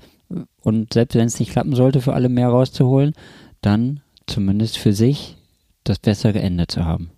und 0.63 0.93
selbst 0.93 1.17
wenn 1.17 1.27
es 1.27 1.41
nicht 1.41 1.53
klappen 1.53 1.75
sollte, 1.75 2.01
für 2.01 2.15
alle 2.15 2.29
mehr 2.29 2.49
rauszuholen, 2.49 3.15
dann 3.61 4.01
zumindest 4.31 4.79
für 4.79 4.93
sich 4.93 5.37
das 5.85 5.99
bessere 5.99 6.41
Ende 6.41 6.67
zu 6.67 6.85
haben. 6.85 7.11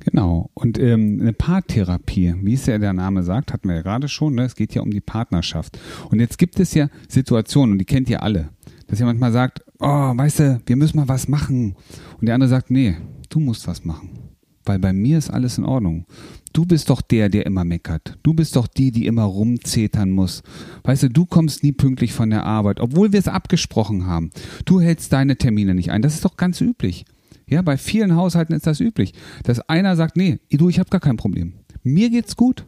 Genau. 0.00 0.50
Und 0.54 0.78
ähm, 0.78 1.18
eine 1.20 1.32
Paartherapie, 1.32 2.34
wie 2.42 2.54
es 2.54 2.66
ja 2.66 2.78
der 2.78 2.92
Name 2.92 3.22
sagt, 3.22 3.52
hatten 3.52 3.68
wir 3.68 3.76
ja 3.76 3.82
gerade 3.82 4.08
schon, 4.08 4.34
ne? 4.34 4.44
es 4.44 4.54
geht 4.54 4.74
ja 4.74 4.82
um 4.82 4.90
die 4.90 5.00
Partnerschaft. 5.00 5.78
Und 6.10 6.20
jetzt 6.20 6.38
gibt 6.38 6.60
es 6.60 6.72
ja 6.74 6.88
Situationen, 7.08 7.72
und 7.72 7.78
die 7.78 7.84
kennt 7.84 8.08
ihr 8.08 8.22
alle, 8.22 8.50
dass 8.86 9.00
jemand 9.00 9.20
mal 9.20 9.32
sagt, 9.32 9.62
oh, 9.80 9.86
weißt 9.86 10.38
du, 10.38 10.60
wir 10.64 10.76
müssen 10.76 10.96
mal 10.96 11.08
was 11.08 11.28
machen. 11.28 11.74
Und 12.18 12.26
der 12.26 12.34
andere 12.34 12.48
sagt, 12.48 12.70
nee, 12.70 12.96
du 13.28 13.40
musst 13.40 13.66
was 13.66 13.84
machen. 13.84 14.27
Weil 14.68 14.78
bei 14.78 14.92
mir 14.92 15.16
ist 15.16 15.30
alles 15.30 15.56
in 15.56 15.64
Ordnung. 15.64 16.04
Du 16.52 16.66
bist 16.66 16.90
doch 16.90 17.00
der, 17.00 17.30
der 17.30 17.46
immer 17.46 17.64
meckert. 17.64 18.18
Du 18.22 18.34
bist 18.34 18.54
doch 18.54 18.66
die, 18.66 18.92
die 18.92 19.06
immer 19.06 19.22
rumzetern 19.22 20.10
muss. 20.10 20.42
Weißt 20.84 21.04
du, 21.04 21.08
du 21.08 21.24
kommst 21.24 21.62
nie 21.62 21.72
pünktlich 21.72 22.12
von 22.12 22.28
der 22.28 22.44
Arbeit, 22.44 22.78
obwohl 22.78 23.12
wir 23.12 23.18
es 23.18 23.28
abgesprochen 23.28 24.06
haben. 24.06 24.30
Du 24.66 24.78
hältst 24.78 25.10
deine 25.14 25.36
Termine 25.36 25.74
nicht 25.74 25.90
ein. 25.90 26.02
Das 26.02 26.12
ist 26.14 26.24
doch 26.26 26.36
ganz 26.36 26.60
üblich. 26.60 27.06
Ja, 27.48 27.62
bei 27.62 27.78
vielen 27.78 28.14
Haushalten 28.14 28.52
ist 28.52 28.66
das 28.66 28.80
üblich, 28.80 29.14
dass 29.44 29.60
einer 29.70 29.96
sagt, 29.96 30.18
nee, 30.18 30.38
du, 30.50 30.68
ich 30.68 30.78
habe 30.78 30.90
gar 30.90 31.00
kein 31.00 31.16
Problem. 31.16 31.54
Mir 31.82 32.10
geht's 32.10 32.36
gut. 32.36 32.66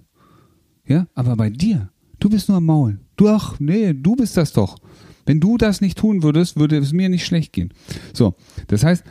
Ja, 0.87 1.07
aber 1.15 1.37
bei 1.37 1.51
dir, 1.51 1.91
du 2.19 2.31
bist 2.31 2.49
nur 2.49 2.57
am 2.57 2.65
Maulen. 2.65 3.01
Du, 3.17 3.29
ach, 3.29 3.61
nee, 3.61 3.93
du 3.93 4.17
bist 4.17 4.39
das 4.39 4.55
doch. 4.55 4.79
Wenn 5.27 5.39
du 5.39 5.59
das 5.59 5.83
nicht 5.83 5.99
tun 5.99 6.23
würdest, 6.23 6.57
würde 6.57 6.79
es 6.79 6.93
mir 6.95 7.11
nicht 7.11 7.27
schlecht 7.27 7.53
gehen. 7.53 7.75
So, 8.15 8.37
das 8.69 8.85
heißt, 8.85 9.05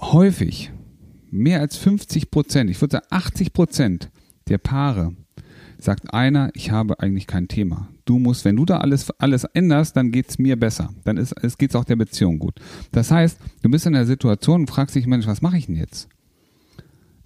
häufig, 0.00 0.72
mehr 1.34 1.60
als 1.60 1.76
50 1.76 2.30
Prozent, 2.30 2.70
ich 2.70 2.80
würde 2.80 2.92
sagen 2.92 3.06
80 3.10 3.52
Prozent 3.52 4.10
der 4.48 4.58
Paare 4.58 5.14
sagt 5.78 6.14
einer, 6.14 6.50
ich 6.54 6.70
habe 6.70 7.00
eigentlich 7.00 7.26
kein 7.26 7.48
Thema. 7.48 7.88
Du 8.04 8.18
musst, 8.18 8.44
wenn 8.44 8.56
du 8.56 8.64
da 8.64 8.78
alles, 8.78 9.10
alles 9.18 9.44
änderst, 9.44 9.96
dann 9.96 10.12
geht's 10.12 10.38
mir 10.38 10.58
besser. 10.58 10.94
Dann 11.04 11.16
ist, 11.16 11.34
es 11.42 11.58
geht's 11.58 11.74
auch 11.74 11.84
der 11.84 11.96
Beziehung 11.96 12.38
gut. 12.38 12.54
Das 12.92 13.10
heißt, 13.10 13.38
du 13.62 13.70
bist 13.70 13.86
in 13.86 13.92
der 13.92 14.06
Situation 14.06 14.62
und 14.62 14.70
fragst 14.70 14.94
dich, 14.94 15.06
Mensch, 15.06 15.26
was 15.26 15.42
mache 15.42 15.58
ich 15.58 15.66
denn 15.66 15.76
jetzt? 15.76 16.08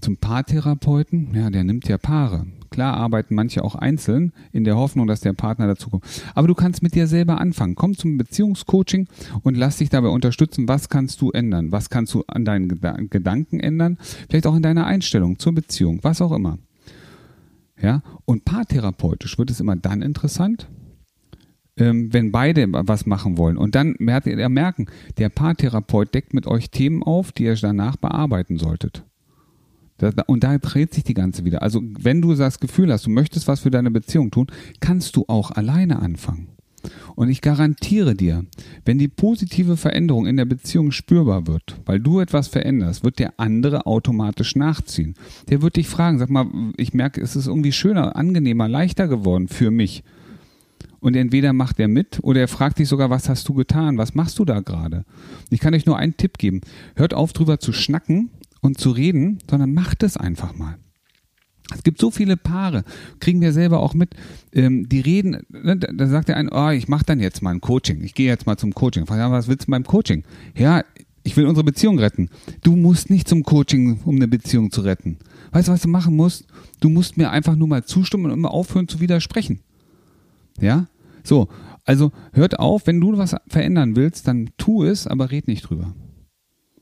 Zum 0.01 0.17
Paartherapeuten, 0.17 1.35
ja, 1.35 1.51
der 1.51 1.65
nimmt 1.65 1.89
ja 1.89 1.99
Paare. 1.99 2.47
Klar 2.71 2.97
arbeiten 2.97 3.35
manche 3.35 3.65
auch 3.65 3.75
einzeln 3.75 4.33
in 4.53 4.65
der 4.65 4.77
Hoffnung, 4.77 5.07
dass 5.07 5.21
der 5.21 5.33
Partner 5.33 5.67
dazukommt. 5.67 6.05
Aber 6.35 6.49
du 6.49 6.55
kannst 6.55 6.83
mit 6.83 6.95
dir 6.95 7.07
selber 7.07 7.41
anfangen. 7.41 7.75
Komm 7.75 7.97
zum 7.97 8.19
Beziehungscoaching 8.19 9.09
und 9.43 9.57
lass 9.57 9.79
dich 9.79 9.91
dabei 9.91 10.09
unterstützen. 10.09 10.69
Was 10.69 10.89
kannst 10.89 11.21
du 11.21 11.31
ändern? 11.31 11.73
Was 11.73 11.91
kannst 11.91 12.15
du 12.15 12.25
an 12.27 12.45
deinen 12.45 12.69
Gedanken 13.11 13.61
ändern? 13.61 13.99
Vielleicht 14.29 14.47
auch 14.47 14.57
in 14.57 14.63
deiner 14.63 14.87
Einstellung 14.87 15.39
zur 15.39 15.55
Beziehung, 15.55 16.01
was 16.03 16.21
auch 16.21 16.33
immer. 16.33 16.59
Ja, 17.81 18.03
und 18.25 18.45
paartherapeutisch 18.45 19.39
wird 19.39 19.51
es 19.51 19.61
immer 19.61 19.77
dann 19.77 20.03
interessant, 20.03 20.69
ähm, 21.77 22.13
wenn 22.13 22.33
beide 22.33 22.67
was 22.73 23.07
machen 23.07 23.39
wollen. 23.39 23.57
Und 23.57 23.75
dann 23.75 23.95
werdet 24.01 24.39
ihr 24.39 24.49
merken, 24.49 24.87
der 25.17 25.29
Paartherapeut 25.29 26.13
deckt 26.13 26.35
mit 26.35 26.47
euch 26.47 26.71
Themen 26.71 27.03
auf, 27.03 27.31
die 27.33 27.45
ihr 27.45 27.55
danach 27.55 27.97
bearbeiten 27.97 28.59
solltet. 28.59 29.05
Und 30.27 30.45
da 30.45 30.59
dreht 30.59 30.95
sich 30.95 31.05
die 31.05 31.15
ganze 31.15 31.45
wieder. 31.45 31.63
Also 31.63 31.83
wenn 31.99 32.23
du 32.23 32.35
das 32.35 32.61
Gefühl 32.61 32.93
hast, 32.93 33.07
du 33.07 33.11
möchtest 33.11 33.49
was 33.49 33.61
für 33.61 33.71
deine 33.71 33.91
Beziehung 33.91 34.31
tun, 34.31 34.47
kannst 34.81 35.17
du 35.17 35.25
auch 35.27 35.51
alleine 35.51 35.99
anfangen. 36.01 36.49
Und 37.17 37.29
ich 37.29 37.41
garantiere 37.41 38.15
dir, 38.15 38.45
wenn 38.85 38.99
die 38.99 39.09
positive 39.09 39.77
Veränderung 39.77 40.27
in 40.27 40.37
der 40.37 40.45
Beziehung 40.45 40.93
spürbar 40.93 41.49
wird, 41.49 41.77
weil 41.85 41.99
du 41.99 42.21
etwas 42.21 42.47
veränderst, 42.47 43.03
wird 43.03 43.19
der 43.19 43.35
andere 43.39 43.87
automatisch 43.87 44.55
nachziehen. 44.55 45.15
Der 45.49 45.61
wird 45.61 45.77
dich 45.77 45.89
fragen, 45.89 46.19
sag 46.19 46.31
mal, 46.31 46.47
ich 46.77 46.95
merke, 46.95 47.21
es 47.21 47.35
ist 47.35 47.49
irgendwie 47.49 47.73
schöner, 47.73 48.15
angenehmer, 48.15 48.69
leichter 48.69 49.09
geworden 49.09 49.49
für 49.49 49.73
mich. 49.73 50.05
Und 51.01 51.17
entweder 51.17 51.53
macht 51.53 51.79
er 51.79 51.89
mit 51.89 52.19
oder 52.23 52.41
er 52.41 52.49
fragt 52.49 52.79
dich 52.79 52.89
sogar, 52.89 53.11
was 53.11 53.29
hast 53.29 53.49
du 53.49 53.55
getan? 53.55 53.99
Was 53.99 54.15
machst 54.15 54.39
du 54.39 54.45
da 54.45 54.61
gerade? 54.61 55.05
Ich 55.51 55.61
kann 55.61 55.75
euch 55.75 55.87
nur 55.87 55.97
einen 55.97 56.17
Tipp 56.17 56.39
geben. 56.39 56.61
Hört 56.97 57.15
auf 57.15 57.33
drüber 57.33 57.61
zu 57.61 57.73
schnacken 57.73 58.31
und 58.61 58.79
zu 58.79 58.91
reden, 58.91 59.39
sondern 59.49 59.75
macht 59.75 60.03
es 60.03 60.17
einfach 60.17 60.57
mal. 60.57 60.79
Es 61.75 61.83
gibt 61.83 62.01
so 62.01 62.11
viele 62.11 62.39
Paare, 62.39 62.83
kriegen 63.21 63.43
wir 63.43 63.53
selber 63.53 63.81
auch 63.81 63.93
mit, 63.93 64.15
ähm, 64.55 64.89
die 64.89 65.01
reden, 65.01 65.43
ne, 65.51 65.77
da 65.77 66.07
sagt 66.07 66.29
der 66.29 66.39
eine, 66.39 66.51
oh, 66.51 66.71
ich 66.71 66.89
mache 66.89 67.05
dann 67.05 67.21
jetzt 67.21 67.43
mal 67.43 67.51
ein 67.51 67.61
Coaching, 67.61 68.03
ich 68.03 68.15
gehe 68.15 68.27
jetzt 68.27 68.47
mal 68.47 68.57
zum 68.57 68.73
Coaching. 68.73 69.07
Frag, 69.07 69.19
ja, 69.19 69.31
was 69.31 69.49
willst 69.49 69.67
du 69.67 69.71
beim 69.71 69.85
Coaching? 69.85 70.25
Ja, 70.57 70.83
ich 71.25 71.37
will 71.37 71.47
unsere 71.47 71.65
Beziehung 71.65 71.99
retten. 71.99 72.31
Du 72.63 72.75
musst 72.75 73.11
nicht 73.11 73.29
zum 73.29 73.43
Coaching, 73.43 74.01
um 74.07 74.17
eine 74.17 74.29
Beziehung 74.29 74.71
zu 74.71 74.81
retten. 74.81 75.19
Weißt 75.53 75.69
du, 75.69 75.73
was 75.73 75.83
du 75.83 75.89
machen 75.89 76.17
musst? 76.17 76.47
Du 76.81 76.89
musst 76.89 77.19
mir 77.19 77.31
einfach 77.31 77.55
nur 77.55 77.69
mal 77.69 77.85
zustimmen 77.85 78.27
und 78.27 78.33
immer 78.33 78.51
aufhören 78.51 78.89
zu 78.89 79.01
widersprechen. 79.01 79.61
Ja? 80.59 80.87
So, 81.23 81.49
also 81.85 82.13
hört 82.33 82.59
auf, 82.59 82.87
wenn 82.87 82.99
du 83.01 83.19
was 83.19 83.37
verändern 83.47 83.95
willst, 83.95 84.27
dann 84.27 84.51
tu 84.57 84.85
es, 84.85 85.07
aber 85.07 85.31
red 85.31 85.49
nicht 85.49 85.69
drüber. 85.69 85.95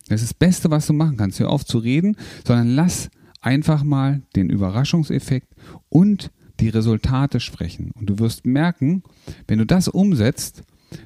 Das 0.09 0.23
ist 0.23 0.31
das 0.31 0.35
Beste, 0.35 0.71
was 0.71 0.87
du 0.87 0.93
machen 0.93 1.17
kannst. 1.17 1.41
Hör 1.41 1.51
auf 1.51 1.65
zu 1.65 1.79
reden, 1.79 2.17
sondern 2.45 2.69
lass 2.69 3.11
einfach 3.41 3.83
mal 3.83 4.23
den 4.35 4.51
Überraschungseffekt 4.51 5.49
und 5.89 6.31
die 6.61 6.69
Resultate 6.69 7.41
sprechen. 7.41 7.91
Und 7.95 8.09
du 8.09 8.19
wirst 8.19 8.47
merken, 8.47 9.03
wenn 9.47 9.59
du 9.59 9.67
das 9.67 9.89
umsetzt, 9.89 10.63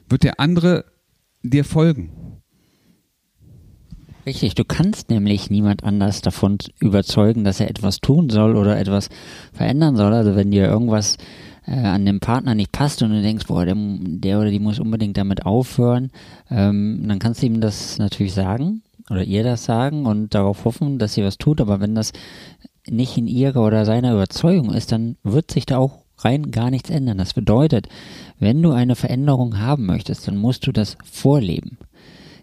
wird 0.08 0.22
der 0.22 0.38
andere 0.38 0.84
dir 1.42 1.64
folgen. 1.64 2.12
Richtig, 4.26 4.54
du 4.54 4.64
kannst 4.64 5.08
nämlich 5.08 5.50
niemand 5.50 5.82
anders 5.82 6.20
davon 6.20 6.58
überzeugen, 6.78 7.42
dass 7.42 7.58
er 7.58 7.70
etwas 7.70 7.98
tun 7.98 8.28
soll 8.28 8.54
oder 8.54 8.78
etwas 8.78 9.08
verändern 9.52 9.96
soll. 9.96 10.12
Also 10.12 10.36
wenn 10.36 10.50
dir 10.50 10.66
irgendwas 10.66 11.16
äh, 11.66 11.72
an 11.72 12.04
dem 12.04 12.20
Partner 12.20 12.54
nicht 12.54 12.70
passt 12.70 13.02
und 13.02 13.10
du 13.10 13.22
denkst, 13.22 13.46
boah, 13.46 13.64
der, 13.64 13.74
der 13.76 14.38
oder 14.38 14.50
die 14.50 14.58
muss 14.58 14.78
unbedingt 14.78 15.16
damit 15.16 15.46
aufhören, 15.46 16.10
ähm, 16.50 17.02
dann 17.08 17.18
kannst 17.18 17.42
du 17.42 17.46
ihm 17.46 17.62
das 17.62 17.98
natürlich 17.98 18.34
sagen 18.34 18.82
oder 19.10 19.24
ihr 19.24 19.42
das 19.42 19.64
sagen 19.64 20.06
und 20.06 20.34
darauf 20.34 20.64
hoffen, 20.64 20.98
dass 20.98 21.14
sie 21.14 21.24
was 21.24 21.36
tut, 21.36 21.60
aber 21.60 21.80
wenn 21.80 21.94
das 21.94 22.12
nicht 22.88 23.18
in 23.18 23.26
ihrer 23.26 23.64
oder 23.64 23.84
seiner 23.84 24.12
Überzeugung 24.12 24.72
ist, 24.72 24.92
dann 24.92 25.16
wird 25.22 25.50
sich 25.50 25.66
da 25.66 25.78
auch 25.78 26.04
rein 26.18 26.50
gar 26.50 26.70
nichts 26.70 26.90
ändern. 26.90 27.18
Das 27.18 27.34
bedeutet, 27.34 27.88
wenn 28.38 28.62
du 28.62 28.70
eine 28.70 28.96
Veränderung 28.96 29.58
haben 29.58 29.86
möchtest, 29.86 30.28
dann 30.28 30.36
musst 30.36 30.66
du 30.66 30.72
das 30.72 30.96
vorleben. 31.04 31.78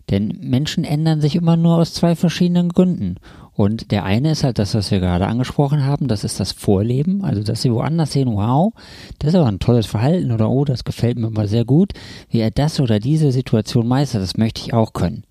Denn 0.10 0.38
Menschen 0.42 0.84
ändern 0.84 1.20
sich 1.20 1.36
immer 1.36 1.58
nur 1.58 1.78
aus 1.78 1.94
zwei 1.94 2.16
verschiedenen 2.16 2.70
Gründen. 2.70 3.16
Und 3.54 3.92
der 3.92 4.06
eine 4.06 4.32
ist 4.32 4.44
halt 4.44 4.60
das, 4.60 4.74
was 4.74 4.92
wir 4.92 5.00
gerade 5.00 5.28
angesprochen 5.28 5.84
haben, 5.84 6.08
das 6.08 6.24
ist 6.24 6.40
das 6.40 6.52
Vorleben, 6.52 7.24
also 7.24 7.44
dass 7.44 7.64
sie 7.64 7.72
woanders 7.72 8.12
sehen, 8.14 8.30
wow, 8.32 8.72
das 9.20 9.30
ist 9.30 9.36
aber 9.36 9.48
ein 9.48 9.60
tolles 9.60 9.88
Verhalten 9.88 10.32
oder 10.32 10.50
oh, 10.50 10.64
das 10.64 10.84
gefällt 10.84 11.18
mir 11.18 11.32
mal 11.32 11.48
sehr 11.48 11.66
gut, 11.66 11.94
wie 12.30 12.40
er 12.40 12.52
das 12.52 12.80
oder 12.80 13.00
diese 13.00 13.32
Situation 13.32 13.88
meistert, 13.88 14.22
das 14.22 14.38
möchte 14.38 14.62
ich 14.62 14.74
auch 14.74 14.94
können 14.94 15.24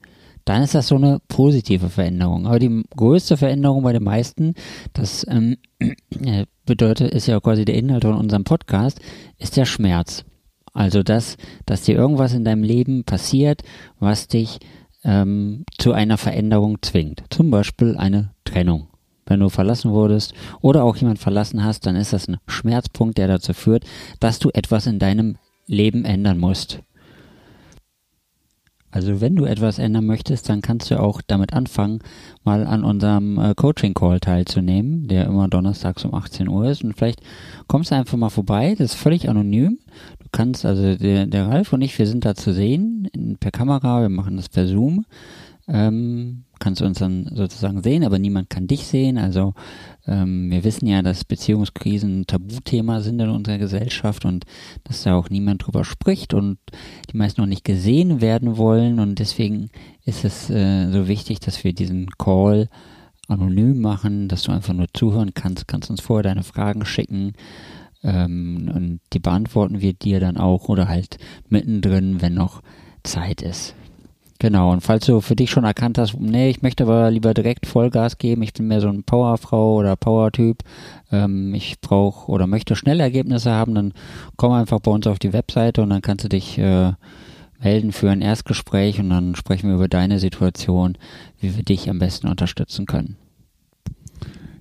dann 0.46 0.62
ist 0.62 0.74
das 0.74 0.88
so 0.88 0.94
eine 0.94 1.20
positive 1.28 1.90
Veränderung. 1.90 2.46
Aber 2.46 2.58
die 2.58 2.84
größte 2.96 3.36
Veränderung 3.36 3.82
bei 3.82 3.92
den 3.92 4.04
meisten, 4.04 4.54
das 4.94 5.26
ähm, 5.28 5.56
bedeutet, 6.64 7.12
ist 7.12 7.26
ja 7.26 7.38
quasi 7.40 7.64
der 7.64 7.74
Inhalt 7.74 8.04
von 8.04 8.14
unserem 8.14 8.44
Podcast, 8.44 9.00
ist 9.38 9.56
der 9.56 9.66
Schmerz. 9.66 10.24
Also 10.72 11.02
das, 11.02 11.36
dass 11.66 11.82
dir 11.82 11.96
irgendwas 11.96 12.32
in 12.32 12.44
deinem 12.44 12.62
Leben 12.62 13.04
passiert, 13.04 13.62
was 13.98 14.28
dich 14.28 14.60
ähm, 15.04 15.64
zu 15.78 15.92
einer 15.92 16.16
Veränderung 16.16 16.78
zwingt. 16.80 17.24
Zum 17.30 17.50
Beispiel 17.50 17.96
eine 17.96 18.30
Trennung. 18.44 18.86
Wenn 19.26 19.40
du 19.40 19.48
verlassen 19.48 19.90
wurdest 19.90 20.32
oder 20.60 20.84
auch 20.84 20.96
jemand 20.96 21.18
verlassen 21.18 21.64
hast, 21.64 21.86
dann 21.86 21.96
ist 21.96 22.12
das 22.12 22.28
ein 22.28 22.36
Schmerzpunkt, 22.46 23.18
der 23.18 23.26
dazu 23.26 23.52
führt, 23.52 23.84
dass 24.20 24.38
du 24.38 24.50
etwas 24.50 24.86
in 24.86 25.00
deinem 25.00 25.38
Leben 25.66 26.04
ändern 26.04 26.38
musst. 26.38 26.80
Also 28.96 29.20
wenn 29.20 29.36
du 29.36 29.44
etwas 29.44 29.78
ändern 29.78 30.06
möchtest, 30.06 30.48
dann 30.48 30.62
kannst 30.62 30.90
du 30.90 30.98
auch 30.98 31.20
damit 31.20 31.52
anfangen, 31.52 31.98
mal 32.44 32.66
an 32.66 32.82
unserem 32.82 33.38
äh, 33.38 33.54
Coaching-Call 33.54 34.20
teilzunehmen, 34.20 35.06
der 35.06 35.26
immer 35.26 35.48
donnerstags 35.48 36.06
um 36.06 36.14
18 36.14 36.48
Uhr 36.48 36.70
ist. 36.70 36.82
Und 36.82 36.96
vielleicht 36.96 37.20
kommst 37.66 37.90
du 37.90 37.94
einfach 37.94 38.16
mal 38.16 38.30
vorbei, 38.30 38.70
das 38.70 38.94
ist 38.94 38.94
völlig 38.94 39.28
anonym. 39.28 39.80
Du 40.18 40.28
kannst, 40.32 40.64
also 40.64 40.96
der, 40.96 41.26
der 41.26 41.46
Ralf 41.46 41.74
und 41.74 41.82
ich, 41.82 41.98
wir 41.98 42.06
sind 42.06 42.24
da 42.24 42.34
zu 42.34 42.54
sehen 42.54 43.06
in, 43.12 43.36
per 43.36 43.50
Kamera, 43.50 44.00
wir 44.00 44.08
machen 44.08 44.38
das 44.38 44.48
per 44.48 44.66
Zoom. 44.66 45.04
Ähm, 45.68 46.44
kannst 46.66 46.80
du 46.80 46.84
uns 46.84 46.98
dann 46.98 47.30
sozusagen 47.32 47.80
sehen, 47.80 48.02
aber 48.02 48.18
niemand 48.18 48.50
kann 48.50 48.66
dich 48.66 48.88
sehen. 48.88 49.18
Also 49.18 49.54
ähm, 50.04 50.50
wir 50.50 50.64
wissen 50.64 50.88
ja, 50.88 51.00
dass 51.00 51.24
Beziehungskrisen 51.24 52.22
ein 52.22 52.26
Tabuthema 52.26 53.02
sind 53.02 53.20
in 53.20 53.28
unserer 53.28 53.58
Gesellschaft 53.58 54.24
und 54.24 54.46
dass 54.82 55.04
da 55.04 55.14
auch 55.14 55.30
niemand 55.30 55.64
drüber 55.64 55.84
spricht 55.84 56.34
und 56.34 56.58
die 57.12 57.16
meisten 57.16 57.40
noch 57.40 57.46
nicht 57.46 57.64
gesehen 57.64 58.20
werden 58.20 58.56
wollen 58.56 58.98
und 58.98 59.20
deswegen 59.20 59.70
ist 60.04 60.24
es 60.24 60.50
äh, 60.50 60.90
so 60.90 61.06
wichtig, 61.06 61.38
dass 61.38 61.62
wir 61.62 61.72
diesen 61.72 62.08
Call 62.18 62.68
anonym 63.28 63.80
machen, 63.80 64.26
dass 64.26 64.42
du 64.42 64.50
einfach 64.50 64.74
nur 64.74 64.88
zuhören 64.92 65.34
kannst, 65.34 65.68
kannst 65.68 65.88
uns 65.88 66.00
vorher 66.00 66.24
deine 66.24 66.42
Fragen 66.42 66.84
schicken 66.84 67.34
Ähm, 68.02 68.70
und 68.74 69.00
die 69.12 69.20
beantworten 69.20 69.80
wir 69.80 69.92
dir 69.92 70.18
dann 70.18 70.36
auch 70.36 70.68
oder 70.68 70.88
halt 70.88 71.18
mittendrin, 71.48 72.20
wenn 72.22 72.34
noch 72.34 72.60
Zeit 73.04 73.40
ist. 73.40 73.76
Genau, 74.38 74.70
und 74.72 74.82
falls 74.82 75.06
du 75.06 75.20
für 75.22 75.34
dich 75.34 75.50
schon 75.50 75.64
erkannt 75.64 75.96
hast, 75.96 76.18
nee, 76.20 76.50
ich 76.50 76.60
möchte 76.60 76.84
aber 76.84 77.10
lieber 77.10 77.32
direkt 77.32 77.64
Vollgas 77.66 78.18
geben, 78.18 78.42
ich 78.42 78.52
bin 78.52 78.68
mehr 78.68 78.82
so 78.82 78.88
ein 78.88 79.02
Powerfrau 79.02 79.76
oder 79.76 79.96
Powertyp, 79.96 80.62
ähm, 81.10 81.54
ich 81.54 81.80
brauche 81.80 82.30
oder 82.30 82.46
möchte 82.46 82.76
schnelle 82.76 83.02
Ergebnisse 83.02 83.52
haben, 83.52 83.74
dann 83.74 83.94
komm 84.36 84.52
einfach 84.52 84.80
bei 84.80 84.90
uns 84.90 85.06
auf 85.06 85.18
die 85.18 85.32
Webseite 85.32 85.82
und 85.82 85.88
dann 85.88 86.02
kannst 86.02 86.24
du 86.24 86.28
dich 86.28 86.58
äh, 86.58 86.92
melden 87.60 87.92
für 87.92 88.10
ein 88.10 88.20
Erstgespräch 88.20 89.00
und 89.00 89.08
dann 89.08 89.34
sprechen 89.36 89.68
wir 89.68 89.76
über 89.76 89.88
deine 89.88 90.18
Situation, 90.18 90.98
wie 91.40 91.56
wir 91.56 91.62
dich 91.62 91.88
am 91.88 91.98
besten 91.98 92.28
unterstützen 92.28 92.84
können. 92.84 93.16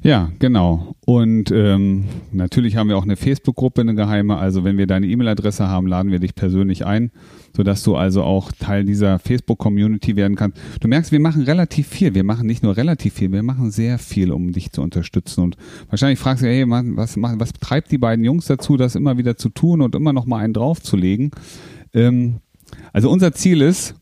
Ja, 0.05 0.31
genau. 0.37 0.95
Und 1.07 1.49
ähm, 1.49 2.05
natürlich 2.31 2.75
haben 2.75 2.89
wir 2.89 2.97
auch 2.97 3.05
eine 3.05 3.15
Facebook-Gruppe, 3.15 3.81
eine 3.81 3.95
geheime. 3.95 4.37
Also 4.37 4.63
wenn 4.63 4.77
wir 4.77 4.85
deine 4.85 5.07
E-Mail-Adresse 5.07 5.67
haben, 5.67 5.87
laden 5.87 6.11
wir 6.11 6.19
dich 6.19 6.35
persönlich 6.35 6.85
ein, 6.85 7.09
sodass 7.57 7.81
du 7.81 7.95
also 7.95 8.21
auch 8.21 8.51
Teil 8.51 8.85
dieser 8.85 9.17
Facebook-Community 9.17 10.15
werden 10.15 10.35
kannst. 10.35 10.59
Du 10.79 10.87
merkst, 10.87 11.11
wir 11.11 11.19
machen 11.19 11.41
relativ 11.41 11.87
viel. 11.87 12.13
Wir 12.13 12.23
machen 12.23 12.45
nicht 12.45 12.61
nur 12.61 12.77
relativ 12.77 13.15
viel, 13.15 13.31
wir 13.31 13.41
machen 13.41 13.71
sehr 13.71 13.97
viel, 13.97 14.31
um 14.31 14.51
dich 14.51 14.71
zu 14.71 14.83
unterstützen. 14.83 15.41
Und 15.41 15.57
wahrscheinlich 15.89 16.19
fragst 16.19 16.43
du, 16.43 16.47
hey, 16.47 16.65
was, 16.69 17.17
was 17.17 17.53
treibt 17.53 17.91
die 17.91 17.97
beiden 17.97 18.23
Jungs 18.23 18.45
dazu, 18.45 18.77
das 18.77 18.93
immer 18.93 19.17
wieder 19.17 19.37
zu 19.37 19.49
tun 19.49 19.81
und 19.81 19.95
immer 19.95 20.13
noch 20.13 20.27
mal 20.27 20.37
einen 20.37 20.53
draufzulegen? 20.53 21.31
Ähm, 21.95 22.41
also 22.93 23.09
unser 23.09 23.33
Ziel 23.33 23.59
ist, 23.61 23.95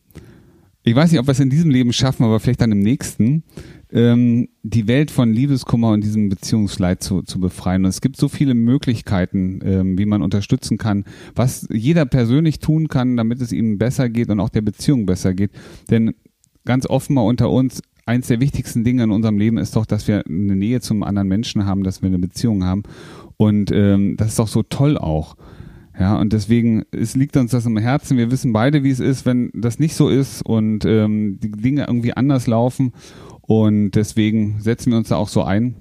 ich 0.83 0.95
weiß 0.95 1.13
nicht, 1.13 1.21
ob 1.21 1.27
wir 1.27 1.31
es 1.31 1.39
in 1.39 1.49
diesem 1.49 1.71
Leben 1.71 1.93
schaffen, 1.93 2.25
aber 2.25 2.41
vielleicht 2.41 2.59
dann 2.59 2.73
im 2.73 2.81
nächsten, 2.81 3.43
ähm, 3.93 4.49
die 4.63 4.87
Welt 4.87 5.11
von 5.11 5.31
Liebeskummer 5.31 5.91
und 5.91 6.03
diesem 6.03 6.27
Beziehungsleid 6.27 7.03
zu, 7.03 7.21
zu 7.21 7.39
befreien. 7.39 7.85
Und 7.85 7.89
es 7.89 8.01
gibt 8.01 8.17
so 8.17 8.27
viele 8.27 8.55
Möglichkeiten, 8.55 9.59
ähm, 9.63 9.97
wie 9.97 10.07
man 10.07 10.23
unterstützen 10.23 10.77
kann, 10.77 11.05
was 11.35 11.67
jeder 11.71 12.05
persönlich 12.05 12.59
tun 12.59 12.87
kann, 12.87 13.15
damit 13.15 13.39
es 13.39 13.51
ihm 13.51 13.77
besser 13.77 14.09
geht 14.09 14.29
und 14.29 14.39
auch 14.39 14.49
der 14.49 14.61
Beziehung 14.61 15.05
besser 15.05 15.35
geht. 15.35 15.51
Denn 15.91 16.15
ganz 16.65 16.87
offen 16.87 17.13
mal 17.13 17.21
unter 17.21 17.51
uns, 17.51 17.81
eins 18.05 18.27
der 18.27 18.41
wichtigsten 18.41 18.83
Dinge 18.83 19.03
in 19.03 19.11
unserem 19.11 19.37
Leben 19.37 19.57
ist 19.57 19.75
doch, 19.75 19.85
dass 19.85 20.07
wir 20.07 20.25
eine 20.25 20.55
Nähe 20.55 20.81
zum 20.81 21.03
anderen 21.03 21.27
Menschen 21.27 21.65
haben, 21.65 21.83
dass 21.83 22.01
wir 22.01 22.07
eine 22.07 22.19
Beziehung 22.19 22.65
haben. 22.65 22.83
Und 23.37 23.71
ähm, 23.71 24.17
das 24.17 24.29
ist 24.29 24.39
doch 24.39 24.47
so 24.47 24.63
toll 24.63 24.97
auch. 24.97 25.35
Ja, 25.99 26.19
und 26.19 26.33
deswegen 26.33 26.83
es 26.91 27.15
liegt 27.15 27.37
uns 27.37 27.51
das 27.51 27.67
im 27.67 27.77
Herzen. 27.77 28.17
Wir 28.17 28.31
wissen 28.31 28.51
beide, 28.51 28.83
wie 28.83 28.89
es 28.89 28.99
ist, 28.99 29.27
wenn 29.27 29.51
das 29.53 29.77
nicht 29.77 29.95
so 29.95 30.09
ist 30.09 30.43
und 30.43 30.85
ähm, 30.85 31.39
die 31.39 31.51
Dinge 31.51 31.85
irgendwie 31.87 32.13
anders 32.13 32.47
laufen. 32.47 32.93
Und 33.45 33.91
deswegen 33.91 34.61
setzen 34.61 34.91
wir 34.91 34.97
uns 34.97 35.09
da 35.09 35.17
auch 35.17 35.29
so 35.29 35.43
ein. 35.43 35.75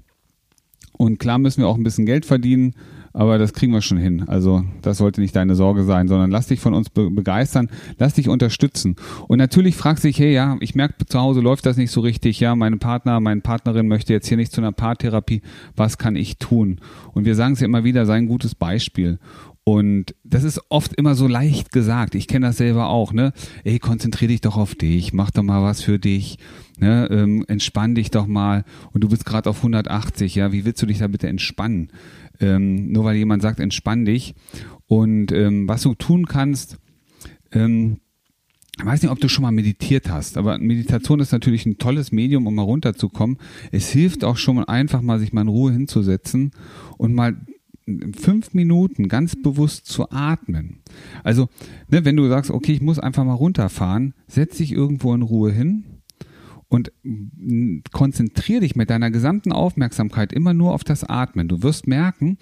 Und 0.91 1.19
klar 1.19 1.39
müssen 1.39 1.61
wir 1.61 1.67
auch 1.67 1.77
ein 1.77 1.83
bisschen 1.83 2.05
Geld 2.05 2.25
verdienen, 2.25 2.75
aber 3.13 3.37
das 3.37 3.53
kriegen 3.53 3.71
wir 3.71 3.81
schon 3.81 3.97
hin. 3.97 4.23
Also 4.27 4.63
das 4.81 4.97
sollte 4.97 5.21
nicht 5.21 5.35
deine 5.35 5.55
Sorge 5.55 5.83
sein, 5.83 6.07
sondern 6.07 6.31
lass 6.31 6.47
dich 6.47 6.59
von 6.59 6.73
uns 6.73 6.89
be 6.89 7.09
begeistern, 7.09 7.69
lass 7.99 8.15
dich 8.15 8.27
unterstützen. 8.27 8.95
Und 9.27 9.37
natürlich 9.37 9.75
fragst 9.75 10.03
du 10.03 10.07
dich, 10.07 10.19
hey, 10.19 10.33
ja, 10.33 10.57
ich 10.59 10.75
merke, 10.75 11.05
zu 11.05 11.19
Hause 11.19 11.39
läuft 11.39 11.65
das 11.65 11.77
nicht 11.77 11.91
so 11.91 12.01
richtig, 12.01 12.39
ja, 12.39 12.55
mein 12.55 12.79
Partner, 12.79 13.19
meine 13.19 13.41
Partnerin 13.41 13.87
möchte 13.87 14.13
jetzt 14.13 14.27
hier 14.27 14.37
nicht 14.37 14.51
zu 14.51 14.61
einer 14.61 14.71
Paartherapie, 14.71 15.41
was 15.75 15.97
kann 15.97 16.15
ich 16.15 16.37
tun? 16.37 16.79
Und 17.13 17.25
wir 17.25 17.35
sagen 17.35 17.53
es 17.53 17.59
ja 17.59 17.65
immer 17.65 17.83
wieder, 17.83 18.05
sei 18.05 18.15
ein 18.15 18.27
gutes 18.27 18.55
Beispiel. 18.55 19.19
Und 19.65 20.13
das 20.25 20.43
ist 20.43 20.59
oft 20.69 20.93
immer 20.93 21.15
so 21.15 21.27
leicht 21.27 21.71
gesagt. 21.71 22.15
Ich 22.15 22.27
kenne 22.27 22.47
das 22.47 22.57
selber 22.57 22.89
auch, 22.89 23.13
ne? 23.13 23.31
Ey, 23.63 23.79
konzentrier 23.79 24.27
dich 24.27 24.41
doch 24.41 24.57
auf 24.57 24.75
dich, 24.75 25.13
mach 25.13 25.31
doch 25.31 25.43
mal 25.43 25.63
was 25.63 25.81
für 25.81 25.99
dich, 25.99 26.37
ne? 26.83 27.07
Ähm, 27.09 27.45
entspann 27.47 27.95
dich 27.95 28.11
doch 28.11 28.27
mal. 28.27 28.65
Und 28.91 29.03
du 29.03 29.09
bist 29.09 29.25
gerade 29.25 29.49
auf 29.49 29.57
180, 29.57 30.35
ja? 30.35 30.51
Wie 30.51 30.65
willst 30.65 30.81
du 30.81 30.85
dich 30.85 30.99
da 30.99 31.07
bitte 31.07 31.27
entspannen? 31.27 31.89
Ähm, 32.39 32.91
nur 32.91 33.05
weil 33.05 33.15
jemand 33.15 33.41
sagt, 33.41 33.59
entspann 33.59 34.05
dich. 34.05 34.35
Und 34.87 35.31
ähm, 35.31 35.67
was 35.67 35.81
du 35.83 35.95
tun 35.95 36.25
kannst, 36.25 36.77
ähm, 37.51 37.97
ich 38.77 38.85
weiß 38.85 39.01
nicht, 39.03 39.11
ob 39.11 39.19
du 39.19 39.29
schon 39.29 39.43
mal 39.43 39.51
meditiert 39.51 40.09
hast, 40.09 40.35
aber 40.35 40.57
Meditation 40.57 41.19
ist 41.19 41.31
natürlich 41.31 41.67
ein 41.67 41.77
tolles 41.77 42.11
Medium, 42.11 42.47
um 42.47 42.55
mal 42.55 42.63
runterzukommen. 42.63 43.37
Es 43.71 43.89
hilft 43.89 44.23
auch 44.23 44.35
schon 44.35 44.63
einfach 44.63 45.01
mal, 45.01 45.19
sich 45.19 45.31
mal 45.31 45.41
in 45.41 45.47
Ruhe 45.47 45.71
hinzusetzen 45.71 46.51
und 46.97 47.13
mal 47.13 47.37
fünf 48.17 48.53
Minuten 48.53 49.09
ganz 49.09 49.35
bewusst 49.35 49.85
zu 49.85 50.09
atmen. 50.09 50.81
Also, 51.23 51.49
ne, 51.87 52.03
wenn 52.03 52.15
du 52.15 52.27
sagst, 52.27 52.49
okay, 52.49 52.73
ich 52.73 52.81
muss 52.81 52.97
einfach 52.97 53.23
mal 53.23 53.33
runterfahren, 53.33 54.15
setz 54.27 54.57
dich 54.57 54.71
irgendwo 54.71 55.13
in 55.13 55.21
Ruhe 55.21 55.51
hin 55.51 55.92
und 56.73 56.91
konzentriere 57.91 58.61
dich 58.61 58.75
mit 58.75 58.89
deiner 58.89 59.11
gesamten 59.11 59.51
Aufmerksamkeit 59.51 60.33
immer 60.33 60.55
nur 60.55 60.73
auf 60.73 60.83
das 60.83 61.03
Atmen. 61.03 61.47
Du 61.47 61.61
wirst 61.61 61.85
merken, 61.85 62.39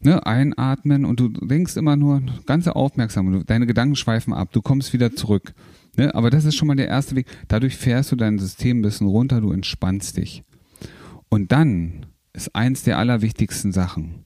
ne, 0.00 0.24
einatmen 0.24 1.04
und 1.04 1.20
du 1.20 1.28
denkst 1.28 1.76
immer 1.76 1.94
nur 1.94 2.22
ganze 2.46 2.74
Aufmerksamkeit, 2.74 3.50
deine 3.50 3.66
Gedanken 3.66 3.96
schweifen 3.96 4.32
ab, 4.32 4.48
du 4.52 4.62
kommst 4.62 4.94
wieder 4.94 5.14
zurück. 5.14 5.52
Ne, 5.98 6.14
aber 6.14 6.30
das 6.30 6.46
ist 6.46 6.54
schon 6.54 6.68
mal 6.68 6.76
der 6.76 6.88
erste 6.88 7.16
Weg. 7.16 7.26
Dadurch 7.48 7.76
fährst 7.76 8.10
du 8.12 8.16
dein 8.16 8.38
System 8.38 8.78
ein 8.78 8.82
bisschen 8.82 9.08
runter, 9.08 9.42
du 9.42 9.52
entspannst 9.52 10.16
dich. 10.16 10.42
Und 11.28 11.52
dann 11.52 12.06
ist 12.32 12.54
eins 12.54 12.82
der 12.82 12.96
allerwichtigsten 12.96 13.72
Sachen 13.72 14.24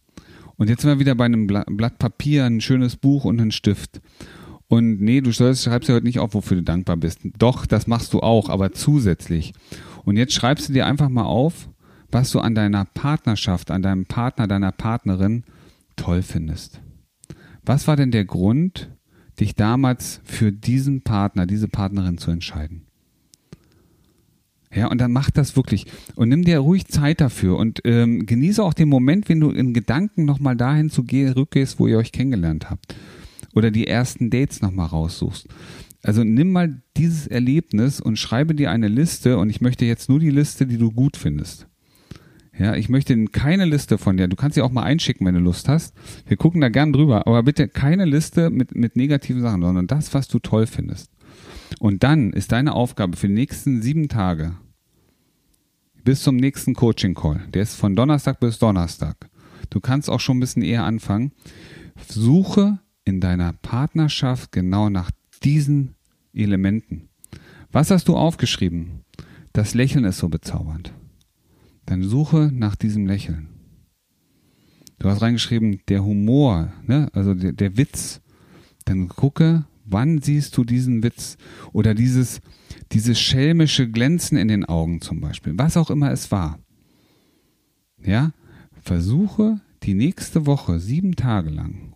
und 0.57 0.71
jetzt 0.71 0.83
sind 0.83 0.91
wir 0.91 1.01
wieder 1.01 1.17
bei 1.17 1.25
einem 1.25 1.49
Blatt 1.49 1.99
Papier, 1.99 2.45
ein 2.45 2.61
schönes 2.61 2.95
Buch 2.95 3.25
und 3.25 3.41
ein 3.41 3.51
Stift. 3.51 4.01
Und 4.69 5.01
nee, 5.01 5.21
du 5.21 5.33
schreibst 5.33 5.67
ja 5.67 5.73
heute 5.73 6.03
nicht 6.03 6.19
auf, 6.19 6.35
wofür 6.35 6.57
du 6.57 6.63
dankbar 6.63 6.97
bist. 6.97 7.21
Doch, 7.39 7.67
das 7.67 7.87
machst 7.87 8.13
du 8.13 8.21
auch, 8.21 8.49
aber 8.49 8.73
zusätzlich. 8.73 9.53
Und 10.05 10.17
jetzt 10.17 10.33
schreibst 10.33 10.69
du 10.69 10.73
dir 10.73 10.87
einfach 10.87 11.09
mal 11.09 11.25
auf, 11.25 11.69
was 12.11 12.31
du 12.31 12.41
an 12.41 12.55
deiner 12.55 12.85
Partnerschaft, 12.85 13.71
an 13.71 13.83
deinem 13.83 14.07
Partner, 14.07 14.47
deiner 14.47 14.73
Partnerin 14.73 15.45
toll 15.97 16.23
findest. 16.23 16.81
Was 17.65 17.89
war 17.89 17.97
denn 17.97 18.11
der 18.11 18.25
Grund, 18.25 18.91
dich 19.41 19.55
damals 19.55 20.21
für 20.25 20.53
diesen 20.53 21.03
Partner, 21.03 21.47
diese 21.47 21.69
Partnerin 21.69 22.19
zu 22.19 22.31
entscheiden? 22.31 22.87
Ja, 24.75 24.89
und 24.89 25.01
dann 25.01 25.13
mach 25.13 25.31
das 25.31 25.55
wirklich 25.55 25.87
und 26.17 26.29
nimm 26.29 26.45
dir 26.45 26.59
ruhig 26.59 26.87
Zeit 26.87 27.21
dafür 27.21 27.57
und 27.59 27.81
ähm, 27.85 28.27
genieße 28.27 28.63
auch 28.63 28.75
den 28.75 28.89
Moment, 28.89 29.29
wenn 29.29 29.41
du 29.41 29.51
in 29.51 29.73
Gedanken 29.73 30.25
nochmal 30.25 30.57
dahin 30.57 30.91
zu 30.91 31.05
gehen, 31.05 31.33
rückgehst, 31.33 31.79
wo 31.79 31.87
ihr 31.87 31.97
euch 31.97 32.11
kennengelernt 32.11 32.71
habt. 32.71 32.97
Oder 33.55 33.71
die 33.71 33.87
ersten 33.87 34.31
Dates 34.31 34.61
nochmal 34.61 34.87
raussuchst. 34.87 35.49
Also 36.03 36.23
nimm 36.23 36.53
mal 36.53 36.83
dieses 36.97 37.27
Erlebnis 37.27 38.01
und 38.01 38.19
schreibe 38.19 38.55
dir 38.55 38.71
eine 38.71 38.89
Liste 38.89 39.39
und 39.39 39.49
ich 39.49 39.61
möchte 39.61 39.85
jetzt 39.87 40.09
nur 40.09 40.21
die 40.21 40.31
Liste, 40.31 40.67
die 40.67 40.77
du 40.77 40.91
gut 40.91 41.17
findest. 41.17 41.67
Ja, 42.57 42.77
ich 42.77 42.89
möchte 42.89 43.25
keine 43.27 43.65
Liste 43.65 43.99
von 43.99 44.17
dir. 44.17 44.29
Du 44.29 44.37
kannst 44.37 44.55
sie 44.55 44.63
auch 44.63 44.71
mal 44.71 44.85
einschicken, 44.85 45.27
wenn 45.27 45.35
du 45.35 45.41
Lust 45.41 45.69
hast. 45.69 45.95
Wir 46.27 46.37
gucken 46.37 46.61
da 46.61 46.69
gern 46.69 46.93
drüber. 46.93 47.27
Aber 47.27 47.43
bitte 47.43 47.67
keine 47.67 48.05
Liste 48.05 48.51
mit, 48.51 48.77
mit 48.77 48.97
negativen 48.97 49.43
Sachen, 49.43 49.63
sondern 49.63 49.87
das, 49.89 50.15
was 50.15 50.29
du 50.29 50.39
toll 50.39 50.67
findest. 50.67 51.11
Und 51.81 52.05
dann 52.05 52.33
ist 52.33 52.53
deine 52.53 52.75
Aufgabe 52.75 53.17
für 53.17 53.27
die 53.27 53.35
nächsten 53.35 53.83
sieben 53.83 54.09
Tage, 54.09 54.57
bis 56.05 56.23
zum 56.23 56.37
nächsten 56.37 56.75
Coaching-Call. 56.75 57.49
Der 57.53 57.63
ist 57.63 57.75
von 57.75 57.97
Donnerstag 57.97 58.39
bis 58.39 58.59
Donnerstag. 58.59 59.17
Du 59.71 59.81
kannst 59.81 60.09
auch 60.09 60.21
schon 60.21 60.37
ein 60.37 60.41
bisschen 60.41 60.63
eher 60.63 60.85
anfangen. 60.85 61.33
Suche 62.07 62.79
in 63.05 63.21
deiner 63.21 63.53
Partnerschaft 63.53 64.53
genau 64.53 64.89
nach 64.89 65.11
diesen 65.43 65.95
Elementen. 66.33 67.09
Was 67.71 67.91
hast 67.91 68.09
du 68.09 68.17
aufgeschrieben? 68.17 69.05
Das 69.53 69.75
Lächeln 69.75 70.05
ist 70.05 70.19
so 70.19 70.29
bezaubernd. 70.29 70.93
Dann 71.87 72.03
suche 72.03 72.51
nach 72.53 72.77
diesem 72.77 73.07
Lächeln. 73.07 73.49
Du 74.99 75.09
hast 75.09 75.23
reingeschrieben, 75.23 75.81
der 75.89 76.05
Humor, 76.05 76.73
ne? 76.87 77.09
also 77.13 77.35
der, 77.35 77.53
der 77.53 77.77
Witz. 77.77 78.21
Dann 78.85 79.09
gucke, 79.09 79.65
wann 79.85 80.21
siehst 80.23 80.57
du 80.57 80.65
diesen 80.65 81.03
Witz 81.03 81.37
oder 81.73 81.95
dieses, 81.95 82.41
dieses 82.93 83.21
schelmische 83.21 83.91
Glänzen 83.91 84.39
in 84.39 84.49
den 84.49 84.65
Augen 84.65 85.01
zum 85.01 85.21
Beispiel, 85.21 85.55
was 85.57 85.77
auch 85.77 85.91
immer 85.91 86.11
es 86.11 86.31
war. 86.31 86.59
Ja, 88.03 88.33
versuche 88.83 89.61
die 89.83 89.95
nächste 89.95 90.47
Woche 90.47 90.79
sieben 90.79 91.17
Tage 91.17 91.51
lang, 91.51 91.95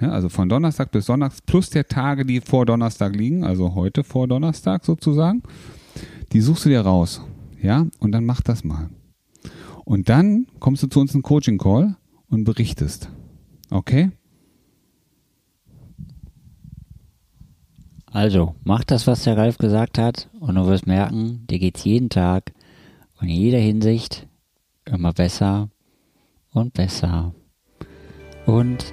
ja, 0.00 0.10
also 0.10 0.28
von 0.28 0.48
Donnerstag 0.48 0.90
bis 0.90 1.06
Sonntag 1.06 1.32
plus 1.46 1.70
der 1.70 1.86
Tage, 1.86 2.24
die 2.24 2.40
vor 2.40 2.66
Donnerstag 2.66 3.14
liegen, 3.14 3.44
also 3.44 3.74
heute 3.74 4.04
vor 4.04 4.28
Donnerstag 4.28 4.84
sozusagen, 4.84 5.42
die 6.32 6.40
suchst 6.40 6.66
du 6.66 6.68
dir 6.68 6.82
raus, 6.82 7.22
ja, 7.62 7.86
und 7.98 8.12
dann 8.12 8.26
mach 8.26 8.40
das 8.42 8.64
mal. 8.64 8.90
Und 9.84 10.08
dann 10.08 10.46
kommst 10.58 10.82
du 10.82 10.88
zu 10.88 11.00
uns 11.00 11.14
in 11.14 11.22
Coaching 11.22 11.58
Call 11.58 11.96
und 12.28 12.44
berichtest. 12.44 13.08
Okay? 13.70 14.10
Also, 18.06 18.54
mach 18.64 18.84
das, 18.84 19.06
was 19.06 19.24
der 19.24 19.36
Ralf 19.36 19.58
gesagt 19.58 19.98
hat, 19.98 20.28
und 20.40 20.54
du 20.54 20.66
wirst 20.66 20.86
merken, 20.86 21.46
dir 21.48 21.58
geht's 21.58 21.84
jeden 21.84 22.08
Tag 22.08 22.52
und 23.20 23.28
in 23.28 23.34
jeder 23.34 23.58
Hinsicht 23.58 24.26
immer 24.84 25.12
besser 25.12 25.68
und 26.52 26.72
besser 26.72 27.34
und 28.46 28.92